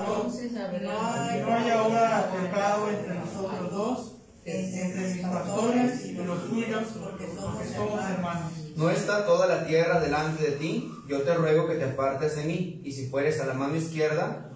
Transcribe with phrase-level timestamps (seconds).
[0.00, 6.82] Entonces habrá No haya ahora pecado entre nosotros dos, entre mis pastores y los suyos,
[7.00, 8.52] porque somos hermanos.
[8.76, 10.90] ¿No está toda la tierra delante de ti?
[11.08, 14.50] Yo te ruego que te apartes de mí, y si fueres a la mano izquierda,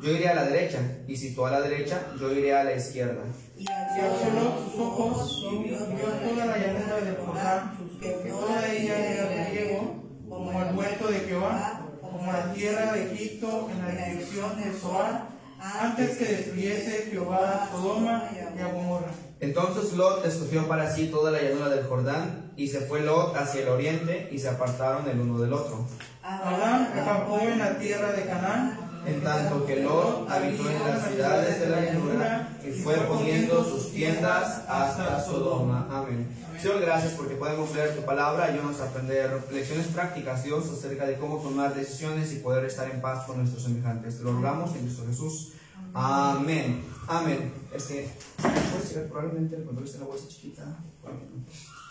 [0.00, 2.74] yo iré a la derecha, y si tú a la derecha, yo iré a la
[2.74, 3.22] izquierda.
[3.56, 9.28] Y alzó sus ojos y vio toda la llanura de Jordán, que toda ella era
[9.28, 11.81] de riego, como el huerto de Jehová,
[12.22, 15.26] como la tierra de Egipto en la dirección de Zoar,
[15.60, 19.08] antes que destruyese Jehová Sodoma y a Gomorra.
[19.40, 23.62] Entonces Lot escogió para sí toda la llanura del Jordán, y se fue Lot hacia
[23.62, 25.84] el oriente, y se apartaron el uno del otro.
[26.22, 31.58] Abraham acampó en la tierra de Canaán, En tanto que Lot habitó en las ciudades
[31.58, 35.88] de la llanura, y fue poniendo sus tiendas hasta Sodoma.
[35.90, 36.28] Amén.
[36.62, 41.18] Señor, gracias porque podemos leer tu palabra, ayúdanos a aprender lecciones prácticas, Dios, acerca de
[41.18, 44.18] cómo tomar decisiones y poder estar en paz con nuestros semejantes.
[44.18, 45.54] Te lo rogamos en Cristo Jesús.
[45.92, 46.84] Amén.
[47.08, 47.52] Amén.
[47.74, 48.08] Este,
[48.40, 50.62] ¿puedes probablemente el control está en la bolsa chiquita?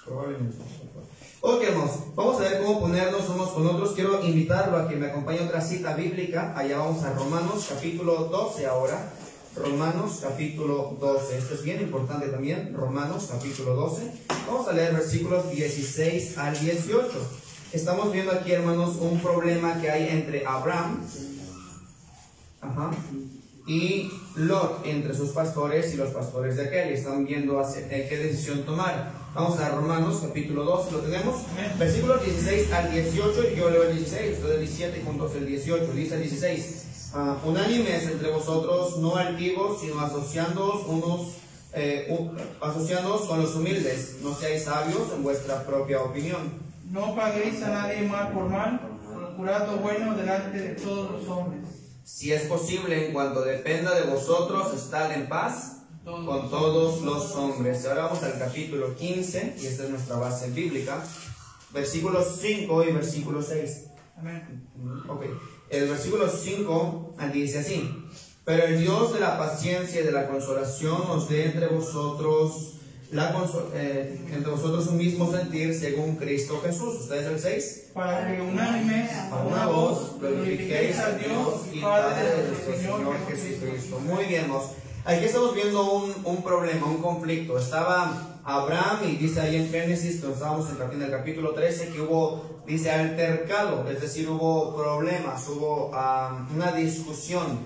[0.05, 0.55] Probablemente.
[1.41, 3.91] Ok, hermanos, vamos a ver cómo ponernos unos con otros.
[3.91, 6.57] Quiero invitarlo a que me acompañe a otra cita bíblica.
[6.57, 9.11] Allá vamos a Romanos capítulo 12 ahora.
[9.55, 11.37] Romanos capítulo 12.
[11.37, 12.73] Esto es bien importante también.
[12.73, 14.11] Romanos capítulo 12.
[14.47, 17.09] Vamos a leer versículos 16 al 18.
[17.73, 21.05] Estamos viendo aquí, hermanos, un problema que hay entre Abraham
[23.67, 26.93] y Lot, entre sus pastores y los pastores de aquel.
[26.93, 29.11] Están viendo qué decisión tomar.
[29.33, 31.41] Vamos a Romanos capítulo 12, ¿lo tenemos?
[31.77, 35.91] Versículos 16 al 18, y yo leo el 16, usted el 17 juntos el 18,
[35.93, 36.80] dice el 16.
[37.13, 41.27] Ah, unánimes entre vosotros, no altivos, sino asociándoos unos,
[41.73, 42.31] eh, u-
[42.65, 46.71] asociándoos con los humildes, no seáis sabios en vuestra propia opinión.
[46.91, 48.81] no paguéis a nadie mal por mal,
[49.15, 51.61] procurad lo bueno delante de todos los hombres.
[52.03, 57.85] Si es posible, en cuanto dependa de vosotros, estad en paz con todos los hombres.
[57.85, 61.01] Ahora vamos al capítulo 15, y esta es nuestra base bíblica,
[61.73, 63.85] versículos 5 y versículo 6.
[64.17, 64.67] Amén.
[65.07, 65.23] Ok,
[65.71, 67.89] el versículo 5 dice así,
[68.43, 72.73] pero el Dios de la paciencia y de la consolación os dé entre vosotros,
[73.11, 73.33] la
[73.73, 77.01] eh, entre vosotros un mismo sentir según Cristo Jesús.
[77.01, 77.91] ¿Ustedes el 6?
[77.93, 83.99] Para que unánimes A una voz glorifiquéis a Dios y Padre de nuestro Señor Jesucristo.
[83.99, 84.71] Muy bien, hermanos.
[85.03, 87.57] Aquí estamos viendo un, un problema, un conflicto.
[87.57, 92.50] Estaba Abraham y dice ahí en Génesis, cuando estábamos en el capítulo 13, que hubo,
[92.65, 97.59] dice, altercado, es decir, hubo problemas, hubo ah, una discusión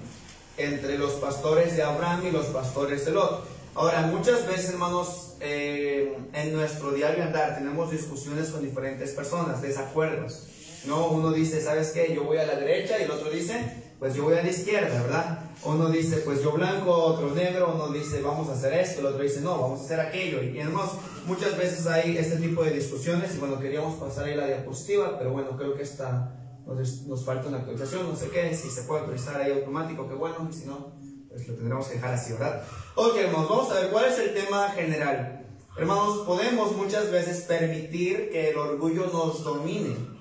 [0.57, 3.45] entre los pastores de Abraham y los pastores de Lot.
[3.75, 10.47] Ahora, muchas veces, hermanos, eh, en nuestro diario andar tenemos discusiones con diferentes personas, desacuerdos.
[10.85, 11.07] ¿no?
[11.07, 12.13] Uno dice, ¿sabes qué?
[12.13, 15.01] Yo voy a la derecha y el otro dice, pues yo voy a la izquierda,
[15.01, 15.39] ¿verdad?
[15.63, 19.23] Uno dice, pues yo blanco, otro negro, uno dice, vamos a hacer esto, el otro
[19.23, 20.43] dice, no, vamos a hacer aquello.
[20.43, 20.91] Y hermanos,
[21.25, 25.31] muchas veces hay este tipo de discusiones y bueno, queríamos pasar ahí la diapositiva, pero
[25.31, 26.35] bueno, creo que esta
[26.65, 30.15] nos, nos falta una actualización, no sé qué, si se puede actualizar ahí automático, qué
[30.15, 30.93] bueno, si no,
[31.29, 32.63] pues lo tendremos que dejar así, ¿verdad?
[32.95, 35.45] Ok, hermanos, vamos a ver cuál es el tema general.
[35.77, 40.14] Hermanos, podemos muchas veces permitir que el orgullo nos domine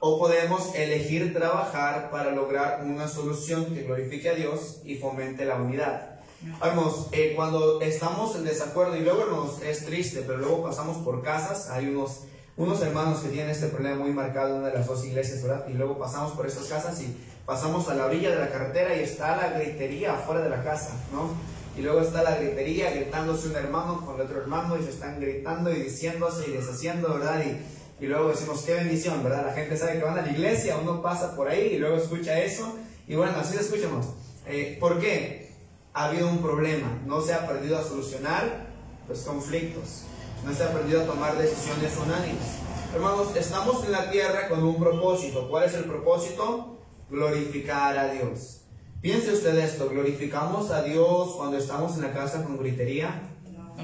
[0.00, 5.56] o podemos elegir trabajar para lograr una solución que glorifique a Dios y fomente la
[5.56, 6.20] unidad.
[6.60, 11.20] Vamos, eh, cuando estamos en desacuerdo y luego nos es triste, pero luego pasamos por
[11.22, 12.20] casas, hay unos,
[12.56, 15.66] unos hermanos que tienen este problema muy marcado en una de las dos iglesias, ¿verdad?
[15.68, 19.00] Y luego pasamos por esas casas y pasamos a la orilla de la carretera y
[19.00, 21.30] está la gritería afuera de la casa, ¿no?
[21.76, 25.20] Y luego está la gritería gritándose un hermano con el otro hermano y se están
[25.20, 27.42] gritando y diciéndose y deshaciendo, ¿verdad?
[27.44, 27.58] Y,
[28.00, 29.46] y luego decimos, qué bendición, ¿verdad?
[29.46, 32.38] La gente sabe que van a la iglesia, uno pasa por ahí y luego escucha
[32.38, 32.76] eso.
[33.08, 34.06] Y bueno, así lo escuchamos.
[34.46, 35.52] Eh, ¿Por qué?
[35.94, 38.68] Ha habido un problema, no se ha aprendido a solucionar
[39.08, 40.02] los conflictos,
[40.44, 42.58] no se ha aprendido a tomar decisiones unánimes.
[42.94, 45.48] Hermanos, estamos en la tierra con un propósito.
[45.50, 46.78] ¿Cuál es el propósito?
[47.10, 48.62] Glorificar a Dios.
[49.00, 53.22] Piense usted esto, glorificamos a Dios cuando estamos en la casa con gritería,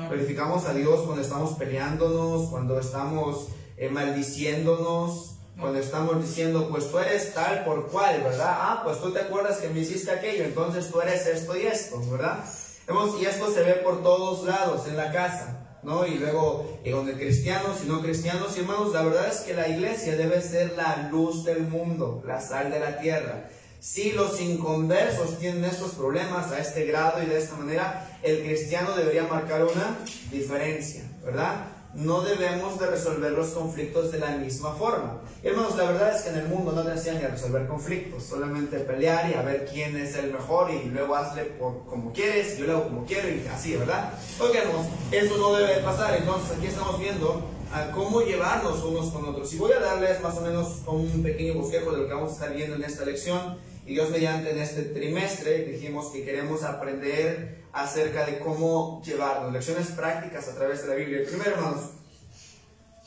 [0.09, 6.99] glorificamos a Dios cuando estamos peleándonos, cuando estamos eh, maldiciéndonos, cuando estamos diciendo, pues tú
[6.99, 8.57] eres tal por cual, ¿verdad?
[8.59, 12.03] Ah, pues tú te acuerdas que me hiciste aquello, entonces tú eres esto y esto,
[12.11, 12.45] ¿verdad?
[12.87, 16.07] Vemos, y esto se ve por todos lados en la casa, ¿no?
[16.07, 19.69] Y luego, eh, donde cristianos y no cristianos, y hermanos, la verdad es que la
[19.69, 23.49] iglesia debe ser la luz del mundo, la sal de la tierra.
[23.79, 28.97] Si los inconversos tienen estos problemas a este grado y de esta manera, el cristiano
[28.97, 29.99] debería marcar una
[30.31, 31.74] diferencia, ¿verdad?
[31.97, 35.21] No debemos de resolver los conflictos de la misma forma.
[35.43, 38.79] Hermanos, la verdad es que en el mundo no te enseñan a resolver conflictos, solamente
[38.81, 42.67] pelear y a ver quién es el mejor y luego hazle por como quieres, yo
[42.67, 44.13] lo hago como quiero y así, ¿verdad?
[44.41, 49.25] Ok, hermanos, eso no debe pasar, entonces aquí estamos viendo a cómo llevarnos unos con
[49.25, 49.53] otros.
[49.53, 52.35] Y voy a darles más o menos un pequeño bosquejo de lo que vamos a
[52.35, 53.59] estar viendo en esta lección.
[53.87, 59.89] Y Dios mediante en este trimestre dijimos que queremos aprender acerca de cómo llevarnos lecciones
[59.89, 61.23] prácticas a través de la Biblia.
[61.27, 61.91] Primero, hermanos,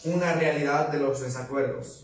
[0.04, 2.04] una realidad de los desacuerdos.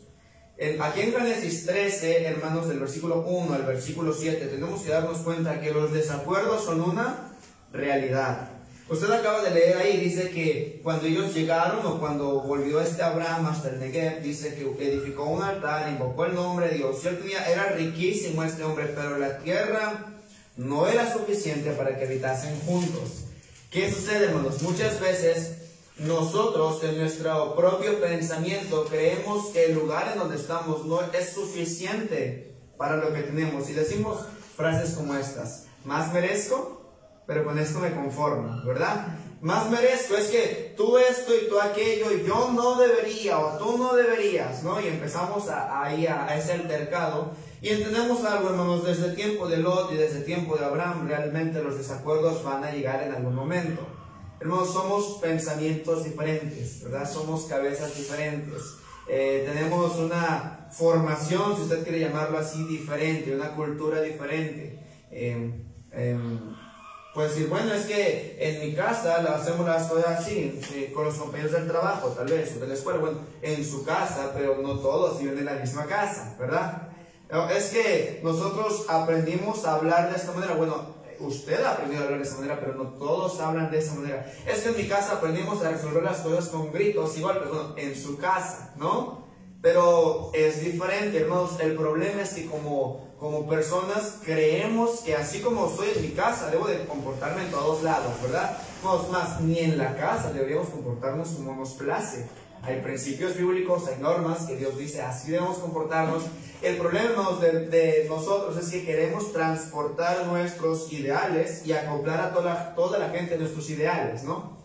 [0.79, 5.59] Aquí en Génesis 13, hermanos, del versículo 1 al versículo 7, tenemos que darnos cuenta
[5.59, 7.35] que los desacuerdos son una
[7.73, 8.49] realidad.
[8.87, 13.47] Usted acaba de leer ahí, dice que cuando ellos llegaron o cuando volvió este Abraham
[13.47, 16.97] hasta el Negev, dice que edificó un altar, invocó el nombre de Dios.
[17.05, 20.13] Era riquísimo este hombre, pero la tierra
[20.57, 23.23] no era suficiente para que habitasen juntos.
[23.71, 24.61] ¿Qué sucede, hermanos?
[24.61, 25.55] Muchas veces
[25.97, 32.55] nosotros en nuestro propio pensamiento creemos que el lugar en donde estamos no es suficiente
[32.77, 33.69] para lo que tenemos.
[33.69, 34.19] Y decimos
[34.55, 36.81] frases como estas, más merezco,
[37.25, 39.07] pero con esto me conformo, ¿verdad?
[39.41, 43.93] Más merezco es que tú esto y tú aquello yo no debería o tú no
[43.93, 44.79] deberías, ¿no?
[44.79, 47.31] Y empezamos ahí a, a, ese altercado
[47.63, 51.07] y entendemos algo, hermanos, desde el tiempo de Lot y desde el tiempo de Abraham,
[51.07, 53.87] realmente los desacuerdos van a llegar en algún momento.
[54.41, 57.09] Hermanos, somos pensamientos diferentes, ¿verdad?
[57.09, 58.61] Somos cabezas diferentes.
[59.07, 64.83] Eh, tenemos una formación, si usted quiere llamarlo así, diferente, una cultura diferente.
[65.09, 65.63] Eh,
[65.93, 66.19] eh,
[67.13, 70.61] pues decir, bueno, es que en mi casa lo hacemos las cosas así,
[70.93, 74.33] con los compañeros del trabajo, tal vez, o de la escuela, bueno, en su casa,
[74.35, 76.89] pero no todos viven en la misma casa, ¿verdad?
[77.55, 82.19] Es que nosotros aprendimos a hablar de esta manera, bueno, usted ha aprendido a hablar
[82.19, 84.31] de esa manera, pero no todos hablan de esa manera.
[84.45, 87.73] Es que en mi casa aprendimos a resolver las cosas con gritos, igual, pero bueno,
[87.77, 89.23] en su casa, ¿no?
[89.61, 91.59] Pero es diferente, hermanos.
[91.61, 96.51] El problema es que como, como personas creemos que así como soy en mi casa,
[96.51, 98.57] debo de comportarme en todos lados, ¿verdad?
[98.83, 102.27] No, más, ni en la casa deberíamos comportarnos como nos place.
[102.63, 106.23] Hay principios bíblicos, hay normas que Dios dice, así debemos comportarnos.
[106.61, 112.99] El problema de, nosotros es que queremos transportar nuestros ideales y acoplar a toda, toda
[112.99, 114.57] la gente nuestros ideales, ¿no?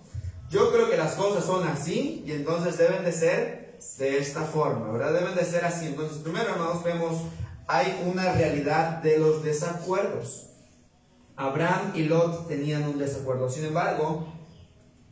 [0.48, 4.92] Yo creo que las cosas son así y entonces deben de ser de esta forma,
[4.92, 5.12] ¿verdad?
[5.12, 5.86] Deben de ser así.
[5.86, 7.22] Entonces, primero, hermanos, vemos,
[7.66, 10.46] hay una realidad de los desacuerdos.
[11.36, 13.50] Abraham y Lot tenían un desacuerdo.
[13.50, 14.37] Sin embargo,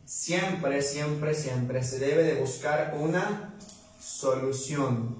[0.07, 3.53] siempre, siempre, siempre se debe de buscar una
[4.01, 5.15] solución.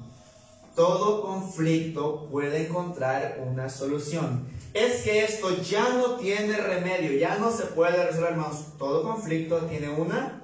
[0.75, 4.48] Todo conflicto puede encontrar una solución.
[4.74, 8.78] Es que esto ya no tiene remedio, ya no se puede resolver, hermanos.
[8.80, 10.44] Todo conflicto tiene una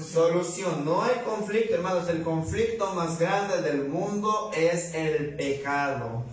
[0.00, 0.84] Solución.
[0.84, 2.08] No hay conflicto, hermanos.
[2.08, 6.24] El conflicto más grande del mundo es el pecado.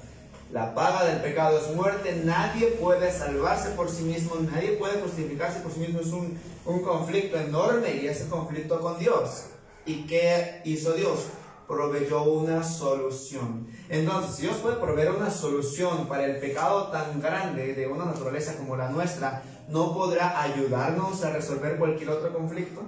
[0.52, 2.22] La paga del pecado es muerte.
[2.26, 4.36] Nadie puede salvarse por sí mismo.
[4.52, 6.00] Nadie puede justificarse por sí mismo.
[6.00, 9.46] Es un, un conflicto enorme y ese conflicto con Dios.
[9.86, 11.28] ¿Y qué hizo Dios?
[11.68, 13.68] Proveyó una solución.
[13.90, 18.58] Entonces, si Dios puede proveer una solución para el pecado tan grande de una naturaleza
[18.58, 22.82] como la nuestra, ¿no podrá ayudarnos a resolver cualquier otro conflicto?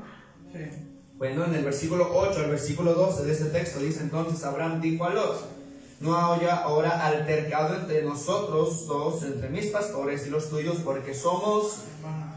[1.16, 5.06] Bueno, en el versículo 8 al versículo 12 de este texto dice entonces Abraham dijo
[5.06, 5.61] a Lot,
[6.02, 11.84] no haya ahora altercado entre nosotros dos, entre mis pastores y los tuyos, porque somos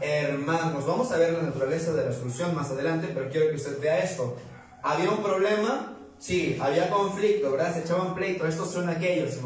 [0.01, 0.85] hermanos.
[0.85, 4.03] Vamos a ver la naturaleza de la solución más adelante, pero quiero que usted vea
[4.03, 4.35] esto.
[4.83, 7.73] Había un problema, sí, había conflicto, ¿verdad?
[7.73, 9.39] Se echaban pleito, estos son aquellos.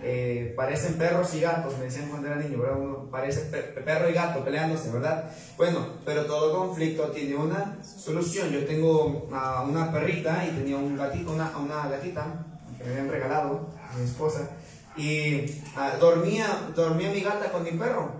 [0.00, 2.78] Eh, parecen perros y gatos, me decían cuando era niño, ¿verdad?
[2.78, 3.40] Uno parece
[3.84, 5.32] perro y gato peleándose, ¿verdad?
[5.56, 8.50] Bueno, pero todo conflicto tiene una solución.
[8.50, 12.45] Yo tengo una perrita y tenía un gatito, una, una gatita
[12.86, 14.50] me habían regalado a mi esposa
[14.96, 18.12] y ah, dormía, dormía mi gata con mi perro,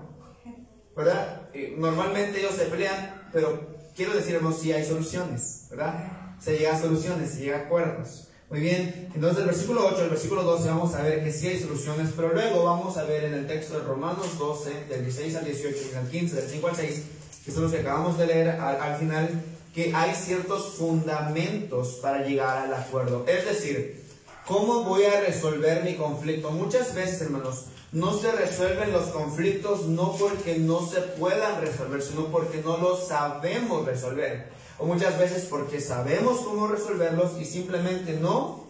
[0.94, 1.42] ¿verdad?
[1.78, 5.94] normalmente ellos se pelean, pero quiero decirnos si hay soluciones, ¿verdad?
[6.38, 8.28] Se llega a soluciones, se llega a acuerdos.
[8.50, 11.58] Muy bien, entonces del versículo 8 al versículo 12 vamos a ver que sí hay
[11.58, 15.44] soluciones, pero luego vamos a ver en el texto de Romanos 12, del 16 al
[15.46, 17.02] 18 y del 15, del 5 al 6,
[17.44, 19.28] que son los que acabamos de leer al, al final,
[19.75, 23.25] que hay ciertos fundamentos para llegar al acuerdo.
[23.26, 24.06] Es decir,
[24.47, 26.50] ¿cómo voy a resolver mi conflicto?
[26.50, 32.26] Muchas veces, hermanos, no se resuelven los conflictos no porque no se puedan resolver, sino
[32.26, 38.67] porque no los sabemos resolver o muchas veces porque sabemos cómo resolverlos y simplemente no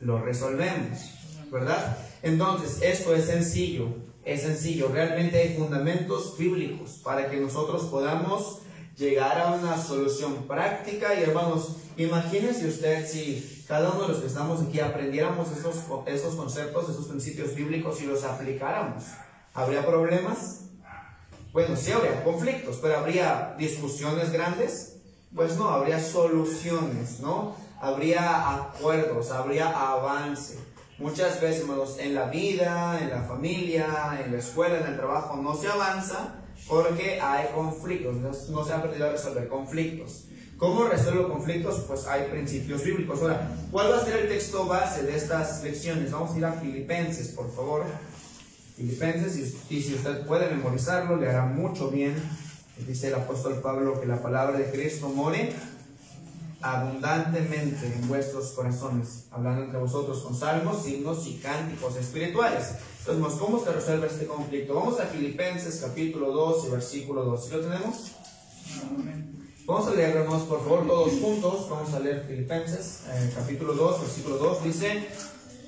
[0.00, 0.98] lo resolvemos,
[1.50, 1.96] ¿verdad?
[2.22, 3.88] Entonces, esto es sencillo,
[4.24, 8.62] es sencillo, realmente hay fundamentos bíblicos para que nosotros podamos
[8.96, 11.14] llegar a una solución práctica.
[11.14, 16.34] Y hermanos, imagínense usted si cada uno de los que estamos aquí aprendiéramos esos, esos
[16.34, 19.04] conceptos, esos principios bíblicos y los aplicáramos.
[19.54, 20.60] ¿Habría problemas?
[21.52, 24.98] Bueno, sí habría conflictos, pero habría discusiones grandes.
[25.34, 27.56] Pues no, habría soluciones, ¿no?
[27.80, 30.58] Habría acuerdos, habría avance.
[30.98, 31.66] Muchas veces,
[31.98, 36.42] en la vida, en la familia, en la escuela, en el trabajo, no se avanza
[36.68, 38.16] porque hay conflictos,
[38.48, 40.25] no, se ha aprendido a resolver conflictos.
[40.58, 41.84] ¿Cómo resuelvo conflictos?
[41.86, 43.20] Pues hay principios bíblicos.
[43.20, 46.10] Ahora, ¿cuál va a ser el texto base de estas lecciones?
[46.12, 47.84] Vamos a ir a Filipenses, por favor.
[48.74, 52.14] Filipenses, y, si usted puede memorizarlo, le hará mucho bien.
[52.86, 55.52] Dice el apóstol Pablo que la palabra de Cristo more
[56.62, 62.76] abundantemente en vuestros corazones, hablando entre vosotros con salmos, himnos y cánticos espirituales.
[63.06, 64.74] Entonces, ¿cómo se resuelve este conflicto?
[64.74, 67.44] Vamos a Filipenses capítulo 2 y versículo 2.
[67.44, 68.12] ¿Sí lo tenemos?
[69.66, 71.68] Vamos a leernos, por favor, todos juntos.
[71.68, 74.62] Vamos a leer Filipenses eh, capítulo 2, versículo 2.
[74.62, 75.08] Dice,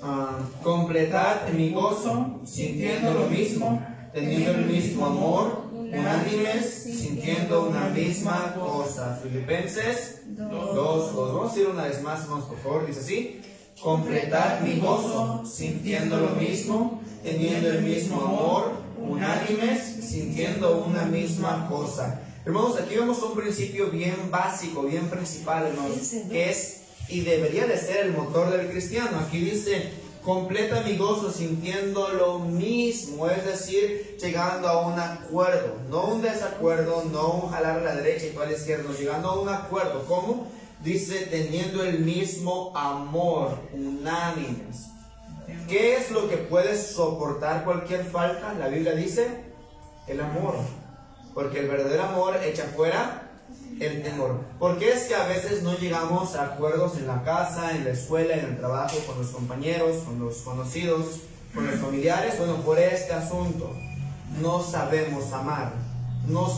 [0.00, 8.54] ah, completad mi gozo sintiendo lo mismo, teniendo el mismo amor, unánimes, sintiendo una misma
[8.54, 9.18] cosa.
[9.20, 11.16] Filipenses 2, 2.
[11.16, 12.86] Vamos a ir una vez más, vamos, por favor.
[12.86, 13.40] Dice así,
[13.82, 22.22] completad mi gozo sintiendo lo mismo, teniendo el mismo amor, unánimes, sintiendo una misma cosa.
[22.48, 25.98] Hermanos, aquí vemos un principio bien básico, bien principal, hermanos,
[26.30, 29.18] que es y debería de ser el motor del cristiano.
[29.18, 29.90] Aquí dice,
[30.24, 37.04] completa mi gozo sintiendo lo mismo, es decir, llegando a un acuerdo, no un desacuerdo,
[37.12, 40.06] no un jalar a la derecha y tú a la izquierda, llegando a un acuerdo.
[40.06, 40.50] ¿Cómo?
[40.82, 44.86] Dice, teniendo el mismo amor, unánimes.
[45.68, 48.54] ¿Qué es lo que puede soportar cualquier falta?
[48.54, 49.28] La Biblia dice,
[50.06, 50.54] el amor.
[51.38, 53.30] Porque el verdadero amor echa fuera
[53.78, 54.40] el temor.
[54.58, 58.34] Porque es que a veces no llegamos a acuerdos en la casa, en la escuela,
[58.34, 61.20] en el trabajo, con los compañeros, con los conocidos,
[61.54, 62.36] con los familiares?
[62.38, 63.70] Bueno, por este asunto
[64.42, 65.74] no sabemos amar,
[66.26, 66.52] no,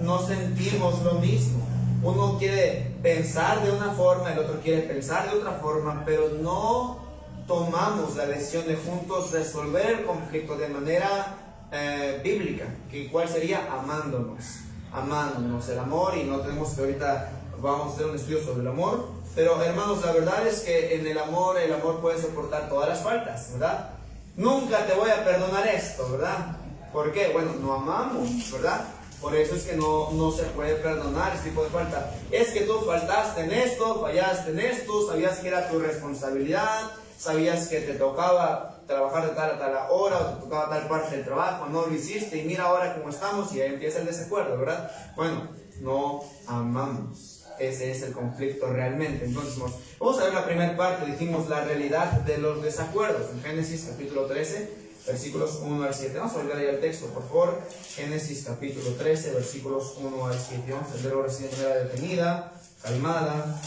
[0.00, 1.64] no sentimos lo mismo.
[2.02, 6.98] Uno quiere pensar de una forma, el otro quiere pensar de otra forma, pero no
[7.46, 11.43] tomamos la decisión de juntos resolver el conflicto de manera
[11.76, 14.44] eh, bíblica, que cuál sería amándonos,
[14.92, 18.68] amándonos el amor y no tenemos que ahorita vamos a hacer un estudio sobre el
[18.68, 22.88] amor, pero hermanos, la verdad es que en el amor, el amor puede soportar todas
[22.90, 23.90] las faltas, ¿verdad?
[24.36, 26.58] Nunca te voy a perdonar esto, ¿verdad?
[26.92, 27.30] ¿Por qué?
[27.32, 28.84] Bueno, no amamos, ¿verdad?
[29.20, 32.14] Por eso es que no, no se puede perdonar este tipo de falta.
[32.30, 37.66] Es que tú faltaste en esto, fallaste en esto, sabías que era tu responsabilidad, sabías
[37.66, 41.24] que te tocaba trabajar de tal a tal hora o te tocaba tal parte del
[41.24, 44.90] trabajo, no lo hiciste y mira ahora cómo estamos y ahí empieza el desacuerdo, ¿verdad?
[45.16, 45.48] Bueno,
[45.80, 47.44] no amamos.
[47.58, 49.24] Ese es el conflicto realmente.
[49.24, 49.58] Entonces,
[49.98, 53.30] vamos a ver la primera parte, dijimos la realidad de los desacuerdos.
[53.30, 54.70] En Génesis capítulo 13,
[55.06, 56.18] versículos 1 al 7.
[56.18, 57.62] Vamos a ver ahí el texto, por favor.
[57.94, 60.72] Génesis capítulo 13, versículos 1 al 7.
[60.72, 63.60] Vamos a leerlo así de manera detenida, calmada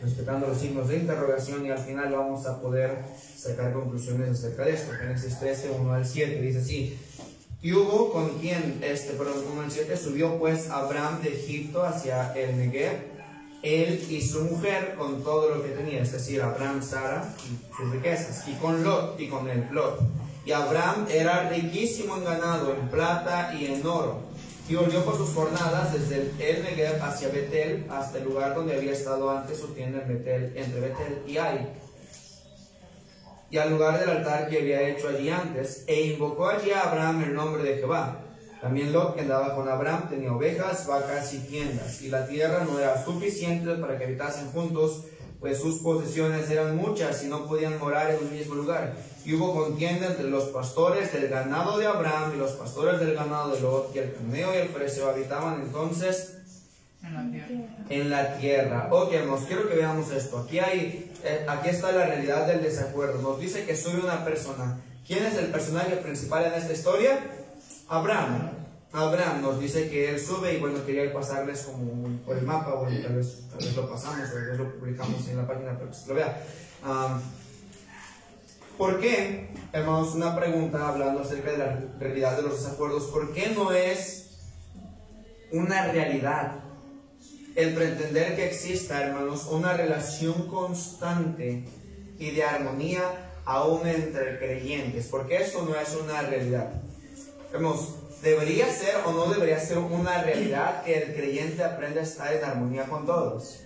[0.00, 2.98] respetando los signos de interrogación y al final vamos a poder
[3.38, 4.92] sacar conclusiones acerca de esto.
[4.92, 6.98] Génesis 13, 1 al 7 dice así.
[7.62, 12.32] Y hubo con quien, este, perdón, 1 al 7, subió pues Abraham de Egipto hacia
[12.34, 13.18] el Negev,
[13.62, 17.90] él y su mujer con todo lo que tenía, es decir, Abraham, Sara y sus
[17.90, 20.00] riquezas, y con Lot y con el Lot.
[20.46, 24.28] Y Abraham era riquísimo en ganado, en plata y en oro
[24.68, 28.92] y volvió por sus jornadas desde el Negev hacia Betel hasta el lugar donde había
[28.92, 31.87] estado antes su tienda en Betel, entre Betel y Ai.
[33.50, 37.24] Y al lugar del altar que había hecho allí antes, e invocó allí a Abraham
[37.24, 38.20] el nombre de Jehová.
[38.60, 42.78] También Lot, que andaba con Abraham, tenía ovejas, vacas y tiendas, y la tierra no
[42.78, 45.04] era suficiente para que habitasen juntos,
[45.38, 48.94] pues sus posesiones eran muchas y no podían morar en un mismo lugar.
[49.24, 53.54] Y hubo contienda entre los pastores del ganado de Abraham y los pastores del ganado
[53.54, 56.34] de Lot, y el caneo y el precio habitaban entonces
[57.00, 57.64] en la tierra.
[57.88, 58.88] En la tierra.
[58.90, 60.38] Ok, hermanos, quiero que veamos esto.
[60.38, 61.07] Aquí, hay,
[61.48, 63.20] aquí está la realidad del desacuerdo.
[63.20, 64.80] Nos dice que sube una persona.
[65.06, 67.18] ¿Quién es el personaje principal en esta historia?
[67.88, 68.50] Abraham.
[68.92, 72.98] Abraham nos dice que él sube y bueno, quería pasarles como por el mapa, bueno,
[73.02, 75.96] tal vez, tal vez lo pasamos, tal vez lo publicamos en la página para que
[75.96, 76.42] se lo vea.
[78.78, 83.04] ¿Por qué, hermanos, una pregunta hablando acerca de la realidad de los desacuerdos?
[83.04, 84.30] ¿Por qué no es
[85.50, 86.52] una realidad
[87.54, 91.64] el pretender que exista, hermanos, una relación constante
[92.18, 93.02] y de armonía
[93.44, 95.06] aún entre creyentes?
[95.06, 96.70] Porque eso no es una realidad.
[97.52, 102.32] Vemos, ¿debería ser o no debería ser una realidad que el creyente aprenda a estar
[102.34, 103.60] en armonía con todos?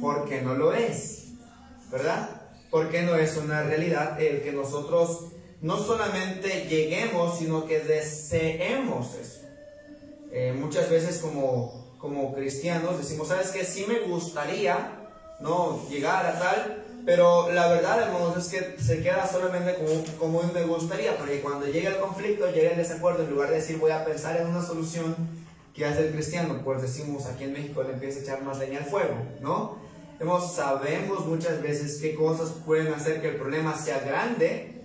[0.00, 1.28] Porque no lo es,
[1.90, 2.42] ¿verdad?
[2.70, 9.40] Porque no es una realidad el que nosotros no solamente lleguemos, sino que deseemos eso.
[10.30, 13.64] Eh, muchas veces como, como cristianos decimos, ¿sabes qué?
[13.64, 14.92] Sí me gustaría,
[15.40, 15.84] ¿no?
[15.88, 20.52] Llegar a tal, pero la verdad, hermanos, es que se queda solamente como, como un
[20.52, 23.90] me gustaría, porque cuando llega el conflicto, llega el desacuerdo, en lugar de decir voy
[23.90, 25.16] a pensar en una solución,
[25.74, 26.60] ¿qué hace el cristiano?
[26.64, 29.78] Pues decimos aquí en México le empieza a echar más leña al fuego, ¿no?
[30.20, 34.75] Hemos, sabemos muchas veces qué cosas pueden hacer que el problema sea grande,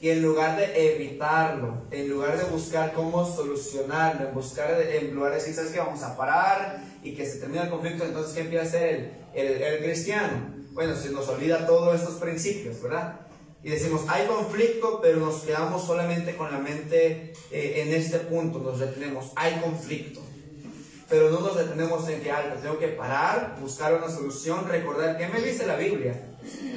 [0.00, 5.32] y en lugar de evitarlo, en lugar de buscar cómo solucionarlo, en, buscar, en lugar
[5.32, 5.78] de decir, ¿sabes qué?
[5.78, 9.46] Vamos a parar y que se termine el conflicto, entonces ¿qué empieza a hacer el,
[9.62, 10.54] el, cristiano?
[10.72, 13.20] Bueno, se nos olvida todos estos principios, ¿verdad?
[13.64, 18.60] Y decimos, hay conflicto, pero nos quedamos solamente con la mente eh, en este punto,
[18.60, 20.20] nos detenemos, hay conflicto.
[21.08, 25.26] Pero no nos detenemos en que algo, tengo que parar, buscar una solución, recordar qué
[25.28, 26.22] me dice la Biblia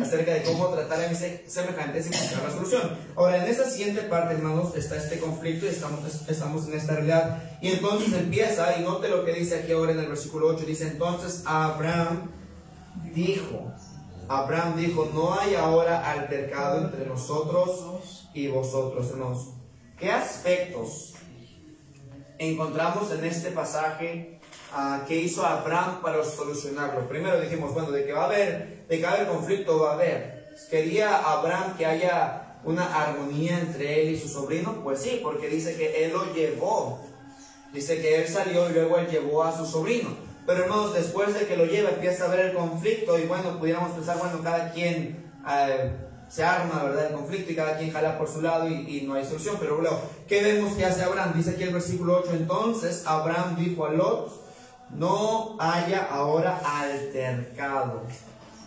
[0.02, 2.98] acerca de cómo tratar a mis semejantes y buscar la solución.
[3.16, 7.44] Ahora, en esa siguiente parte, hermanos, está este conflicto y estamos, estamos en esta realidad.
[7.62, 10.88] Y entonces empieza, y note lo que dice aquí ahora en el versículo 8, dice,
[10.88, 12.32] entonces Abraham
[13.14, 13.74] dijo,
[14.30, 19.50] Abraham dijo, no hay ahora altercado entre nosotros y vosotros, hermanos.
[19.98, 21.16] ¿Qué aspectos
[22.42, 24.40] encontramos en este pasaje
[24.76, 27.08] uh, que hizo Abraham para solucionarlo?
[27.08, 29.92] Primero dijimos, bueno, de que va a haber, de que va a haber conflicto, va
[29.92, 30.52] a haber.
[30.70, 34.82] ¿Quería Abraham que haya una armonía entre él y su sobrino?
[34.84, 37.00] Pues sí, porque dice que él lo llevó.
[37.74, 40.10] Dice que él salió y luego él llevó a su sobrino.
[40.46, 43.92] Pero hermanos, después de que lo lleva, empieza a ver el conflicto y bueno, pudiéramos
[43.92, 45.92] pensar, bueno, cada quien eh,
[46.32, 47.08] se arma, ¿verdad?
[47.08, 49.58] El conflicto y cada quien jala por su lado y, no hay solución.
[49.60, 51.34] Pero luego, ¿qué vemos que hace Abraham?
[51.36, 54.42] Dice aquí el versículo 8, entonces Abraham dijo a Lot,
[54.92, 58.04] no haya ahora altercado.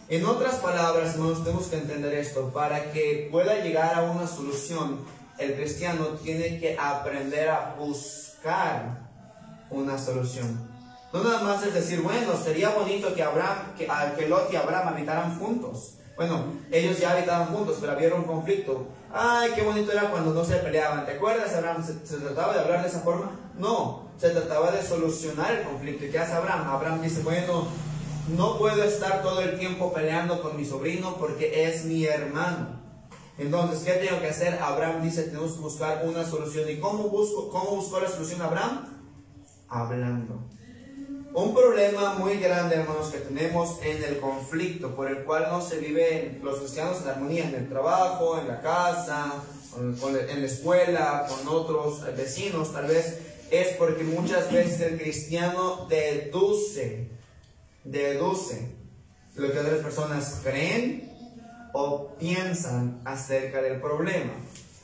[0.09, 2.51] En otras palabras, hermanos, tenemos que entender esto.
[2.53, 5.01] Para que pueda llegar a una solución,
[5.39, 9.09] el cristiano tiene que aprender a buscar
[9.71, 10.69] una solución.
[11.15, 14.89] No nada más es decir, bueno, sería bonito que Abraham, que, que Lot y Abraham
[14.89, 15.95] habitaran juntos.
[16.17, 18.87] Bueno, ellos ya habitaban juntos, pero había un conflicto.
[19.13, 21.05] Ay, qué bonito era cuando no se peleaban.
[21.05, 21.85] ¿Te acuerdas, Abraham?
[21.85, 23.33] ¿Se, trataba de hablar de esa forma?
[23.59, 26.05] No, se trataba de solucionar el conflicto.
[26.05, 26.69] ¿Y qué hace Abraham?
[26.69, 27.67] Abraham dice, bueno,
[28.37, 32.81] no puedo estar todo el tiempo peleando con mi sobrino porque es mi hermano.
[33.37, 34.61] Entonces, ¿qué tengo que hacer?
[34.63, 36.71] Abraham dice, tenemos que buscar una solución.
[36.71, 38.87] ¿Y cómo, busco, cómo buscó la solución Abraham?
[39.69, 40.45] Hablando.
[41.37, 45.81] Un problema muy grande, hermanos, que tenemos en el conflicto por el cual no se
[45.81, 49.43] vive los cristianos en armonía en el trabajo, en la casa,
[49.77, 53.19] en la escuela, con otros vecinos, tal vez,
[53.51, 57.09] es porque muchas veces el cristiano deduce,
[57.83, 58.69] deduce
[59.35, 61.13] lo que otras personas creen
[61.73, 64.35] o piensan acerca del problema.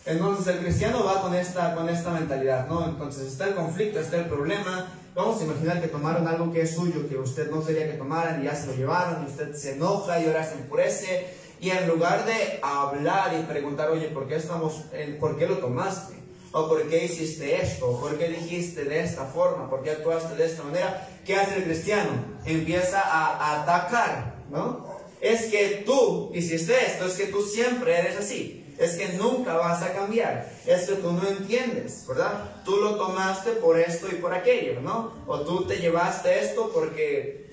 [0.06, 2.86] Entonces el cristiano va con esta, con esta mentalidad, ¿no?
[2.86, 6.74] Entonces está el conflicto, está el problema, Vamos a imaginar que tomaron algo que es
[6.74, 9.72] suyo, que usted no quería que tomaran y ya se lo llevaron y usted se
[9.72, 11.26] enoja y ahora se enfurece.
[11.60, 14.84] Y en lugar de hablar y preguntar, oye, ¿por qué, estamos,
[15.18, 16.14] ¿por qué lo tomaste?
[16.52, 17.98] ¿O por qué hiciste esto?
[18.00, 19.68] ¿Por qué dijiste de esta forma?
[19.68, 21.08] ¿Por qué actuaste de esta manera?
[21.24, 22.10] ¿Qué hace el cristiano?
[22.46, 24.86] Empieza a atacar, ¿no?
[25.20, 29.82] Es que tú hiciste esto, es que tú siempre eres así es que nunca vas
[29.82, 30.50] a cambiar.
[30.66, 32.62] Es que tú no entiendes, ¿verdad?
[32.64, 35.12] Tú lo tomaste por esto y por aquello, ¿no?
[35.26, 37.50] O tú te llevaste esto porque,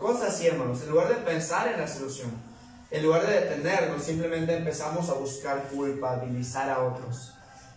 [0.00, 0.82] cosas así, hermanos.
[0.82, 2.30] En lugar de pensar en la solución,
[2.90, 7.30] en lugar de detenernos, simplemente empezamos a buscar culpabilizar a otros.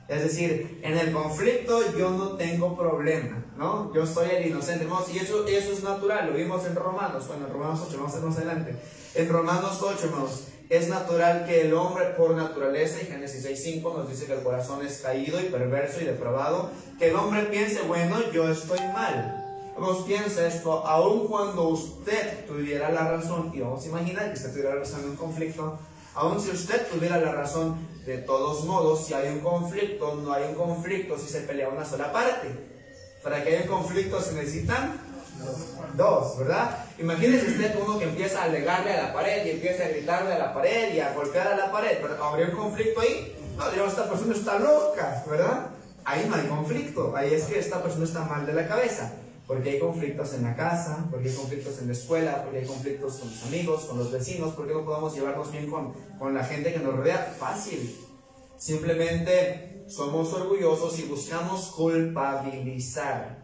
[0.07, 3.93] Es decir, en el conflicto yo no tengo problema, ¿no?
[3.93, 7.45] Yo soy el inocente, hermanos, y eso, eso es natural, lo vimos en Romanos, bueno,
[7.45, 8.75] en Romanos 8, vamos a ver más adelante.
[9.15, 14.09] En Romanos 8, hermanos, es natural que el hombre por naturaleza, y Génesis 6.5 nos
[14.09, 18.19] dice que el corazón es caído y perverso y depravado, que el hombre piense, bueno,
[18.31, 19.45] yo estoy mal.
[19.77, 24.51] Vamos, piensa esto, aun cuando usted tuviera la razón, y vamos a imaginar que usted
[24.51, 25.79] tuviera la razón en un conflicto,
[26.15, 30.45] aun si usted tuviera la razón, de todos modos, si hay un conflicto, no hay
[30.45, 32.47] un conflicto si se pelea una sola parte.
[33.21, 34.99] Para que haya un conflicto se necesitan
[35.95, 36.85] Dos, ¿verdad?
[36.99, 40.39] Imagínese usted uno que empieza a alegarle a la pared y empieza a gritarle a
[40.39, 41.97] la pared y a golpear a la pared.
[42.01, 43.35] ¿Pero ¿Habría un conflicto ahí?
[43.57, 45.69] No, digamos, esta persona está loca, ¿verdad?
[46.05, 47.15] Ahí no hay conflicto.
[47.15, 49.13] Ahí es que esta persona está mal de la cabeza.
[49.47, 53.15] Porque hay conflictos en la casa, porque hay conflictos en la escuela, porque hay conflictos
[53.15, 56.73] con los amigos, con los vecinos, porque no podemos llevarnos bien con, con la gente
[56.73, 57.33] que nos rodea.
[57.39, 57.97] Fácil.
[58.57, 63.36] Simplemente somos orgullosos y buscamos culpabilizar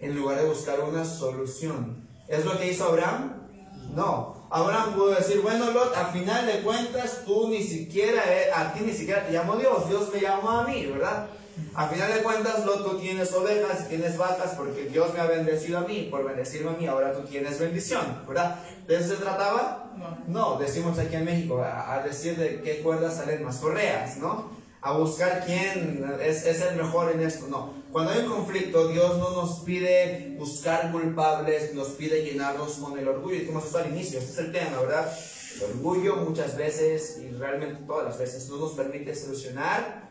[0.00, 2.08] en lugar de buscar una solución.
[2.28, 3.34] ¿Es lo que hizo Abraham?
[3.94, 4.36] No.
[4.50, 8.80] Abraham pudo decir, bueno, Lot, a final de cuentas, tú ni siquiera, eh, a ti
[8.84, 11.26] ni siquiera te llamó Dios, Dios me llamó a mí, ¿verdad?
[11.74, 15.26] A final de cuentas, Lot, tú tienes ovejas y tienes vacas porque Dios me ha
[15.26, 18.60] bendecido a mí, por bendecirme a mí, ahora tú tienes bendición, ¿verdad?
[18.86, 19.92] ¿De eso se trataba?
[19.96, 20.52] No.
[20.52, 24.57] No, decimos aquí en México, a, a decir de qué cuerdas salen más correas, ¿no?
[24.80, 27.74] A buscar quién es, es el mejor en esto, no.
[27.90, 33.08] Cuando hay un conflicto, Dios no nos pide buscar culpables, nos pide llenarnos con el
[33.08, 33.36] orgullo.
[33.36, 35.12] Y como eso al inicio, este es el tema, ¿verdad?
[35.56, 40.08] El orgullo muchas veces, y realmente todas las veces, no nos permite solucionar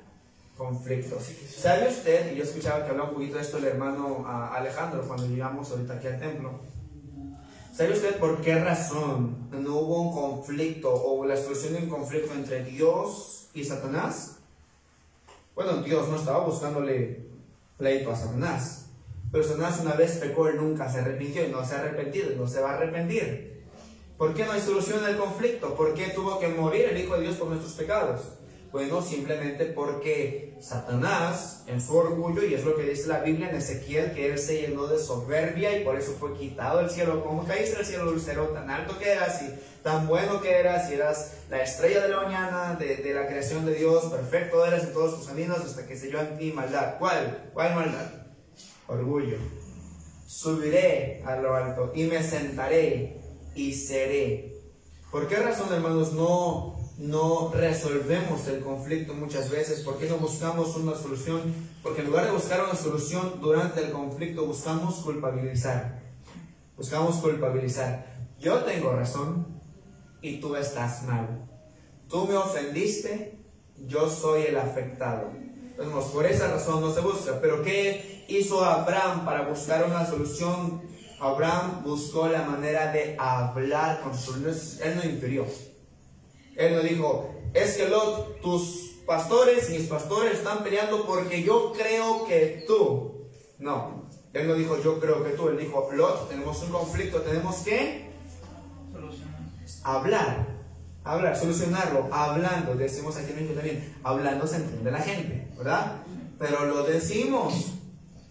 [0.57, 1.23] conflictos.
[1.55, 5.27] ¿Sabe usted, y yo escuchaba que hablaba un poquito de esto el hermano Alejandro cuando
[5.27, 6.59] llegamos ahorita aquí al templo,
[7.73, 12.33] ¿sabe usted por qué razón no hubo un conflicto o la solución de un conflicto
[12.33, 14.36] entre Dios y Satanás?
[15.57, 17.31] Bueno, Dios no estaba buscándole
[17.77, 18.91] pleito a Satanás.
[19.31, 22.35] Pero Satanás una vez pecó, él nunca se arrepintió y no se ha arrepentido y
[22.35, 23.65] no se va a arrepentir.
[24.19, 25.73] ¿Por qué no hay solución al conflicto?
[25.73, 28.36] ¿Por qué tuvo que morir el Hijo de Dios por nuestros pecados?
[28.71, 33.55] Bueno, simplemente porque Satanás, en su orgullo, y es lo que dice la Biblia en
[33.55, 37.23] Ezequiel, que él se llenó de soberbia y por eso fue quitado del cielo.
[37.23, 38.47] ¿Cómo caíste del cielo, Lucero?
[38.49, 42.23] Tan alto que eras y tan bueno que eras, y eras la estrella de la
[42.23, 46.11] mañana, de, la creación de Dios, perfecto eras en todos tus caminos, hasta que se
[46.11, 46.97] yo en ti maldad.
[46.99, 47.49] ¿Cuál?
[47.53, 48.11] ¿Cuál maldad?
[48.87, 49.37] Orgullo.
[50.27, 53.21] Subiré a lo alto y me sentaré
[53.55, 54.53] y seré.
[55.09, 59.81] ¿Por qué razón, hermanos, no no resolvemos el conflicto muchas veces?
[59.81, 61.53] ¿Por qué no buscamos una solución?
[61.83, 66.01] Porque en lugar de buscar una solución durante el conflicto, buscamos culpabilizar.
[66.75, 68.05] Buscamos culpabilizar.
[68.39, 69.59] Yo tengo razón
[70.21, 71.47] y tú estás mal.
[72.09, 73.37] Tú me ofendiste,
[73.87, 75.31] yo soy el afectado.
[75.79, 77.39] Entonces, por esa razón no se busca.
[77.39, 80.81] Pero ¿qué hizo Abraham para buscar una solución?
[81.19, 84.35] Abraham buscó la manera de hablar con su...
[84.35, 85.45] Él no infirió.
[86.57, 91.71] Él no dijo, es que Lot, tus pastores y mis pastores están peleando porque yo
[91.71, 93.27] creo que tú.
[93.59, 97.57] No, él no dijo yo creo que tú, él dijo, Lot, tenemos un conflicto, tenemos
[97.57, 98.11] que
[99.83, 100.47] hablar,
[101.03, 106.03] hablar, solucionarlo, hablando, decimos aquí en México también, hablando se entiende la gente, ¿verdad?
[106.39, 107.73] Pero lo decimos,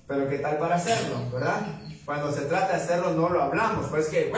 [0.07, 1.81] pero ¿qué tal para hacerlo, verdad?
[2.05, 4.33] Cuando se trata de hacerlo no lo hablamos, pues que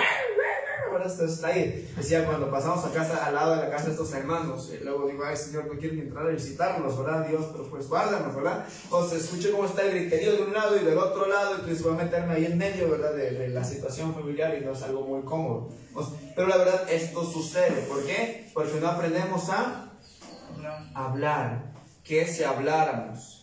[1.05, 1.93] esto está ahí.
[1.97, 5.07] Decía, cuando pasamos a casa, al lado de la casa de estos hermanos, y luego
[5.09, 7.27] digo, ay Señor, no quiero ni entrar a visitarlos, ¿verdad?
[7.27, 8.67] Dios, pero pues guárdanos, ¿verdad?
[8.91, 11.61] O se escuche cómo está el griterío de un lado y del otro lado, y
[11.63, 13.15] pues voy a meterme ahí en medio, ¿verdad?
[13.15, 15.69] De, de la situación familiar y no es algo muy cómodo.
[16.35, 17.83] pero la verdad, esto sucede.
[17.83, 18.51] ¿Por qué?
[18.55, 19.93] Porque no aprendemos a
[20.95, 21.73] hablar.
[22.05, 23.38] ¿Qué si habláramos?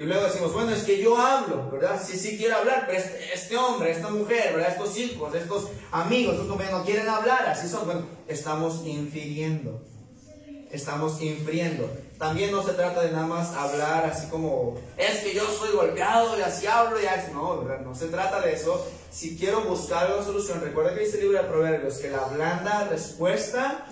[0.00, 2.00] Y luego decimos, bueno, es que yo hablo, ¿verdad?
[2.02, 4.70] Sí, sí quiero hablar, pero este, este hombre, esta mujer, ¿verdad?
[4.70, 7.84] Estos hijos, estos amigos, estos compañeros no quieren hablar, así son.
[7.84, 9.82] Bueno, estamos infiriendo.
[10.70, 11.86] Estamos infiriendo.
[12.16, 16.38] También no se trata de nada más hablar así como, es que yo soy golpeado
[16.38, 17.30] y así hablo y así.
[17.34, 17.84] No, ¿verdad?
[17.84, 18.82] No se trata de eso.
[19.10, 22.88] Si quiero buscar una solución, recuerda que dice el libro de Proverbios que la blanda
[22.88, 23.86] respuesta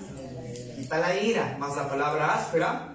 [0.75, 2.88] quita la ira, más la palabra áspera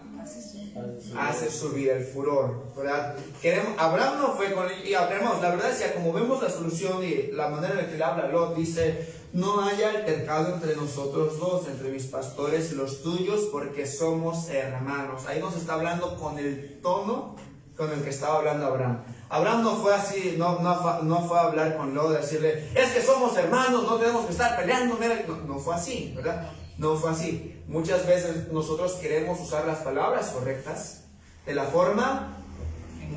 [1.17, 3.15] hace subir el furor, ¿verdad?
[3.41, 6.49] Queremos, Abraham no fue con él, y Abraham, la verdad es que como vemos la
[6.49, 11.39] solución y la manera en que le habla Lot, dice, no haya altercado entre nosotros
[11.39, 15.25] dos, entre mis pastores y los tuyos, porque somos hermanos.
[15.27, 17.35] Ahí nos está hablando con el tono
[17.75, 19.03] con el que estaba hablando Abraham.
[19.29, 23.01] Abraham no fue así, no, no, no fue a hablar con Lot, decirle, es que
[23.01, 24.95] somos hermanos, no tenemos que estar peleando,
[25.27, 26.51] no, no fue así, ¿verdad?
[26.83, 27.63] No fue así.
[27.69, 31.05] Muchas veces nosotros queremos usar las palabras correctas
[31.45, 32.35] de la forma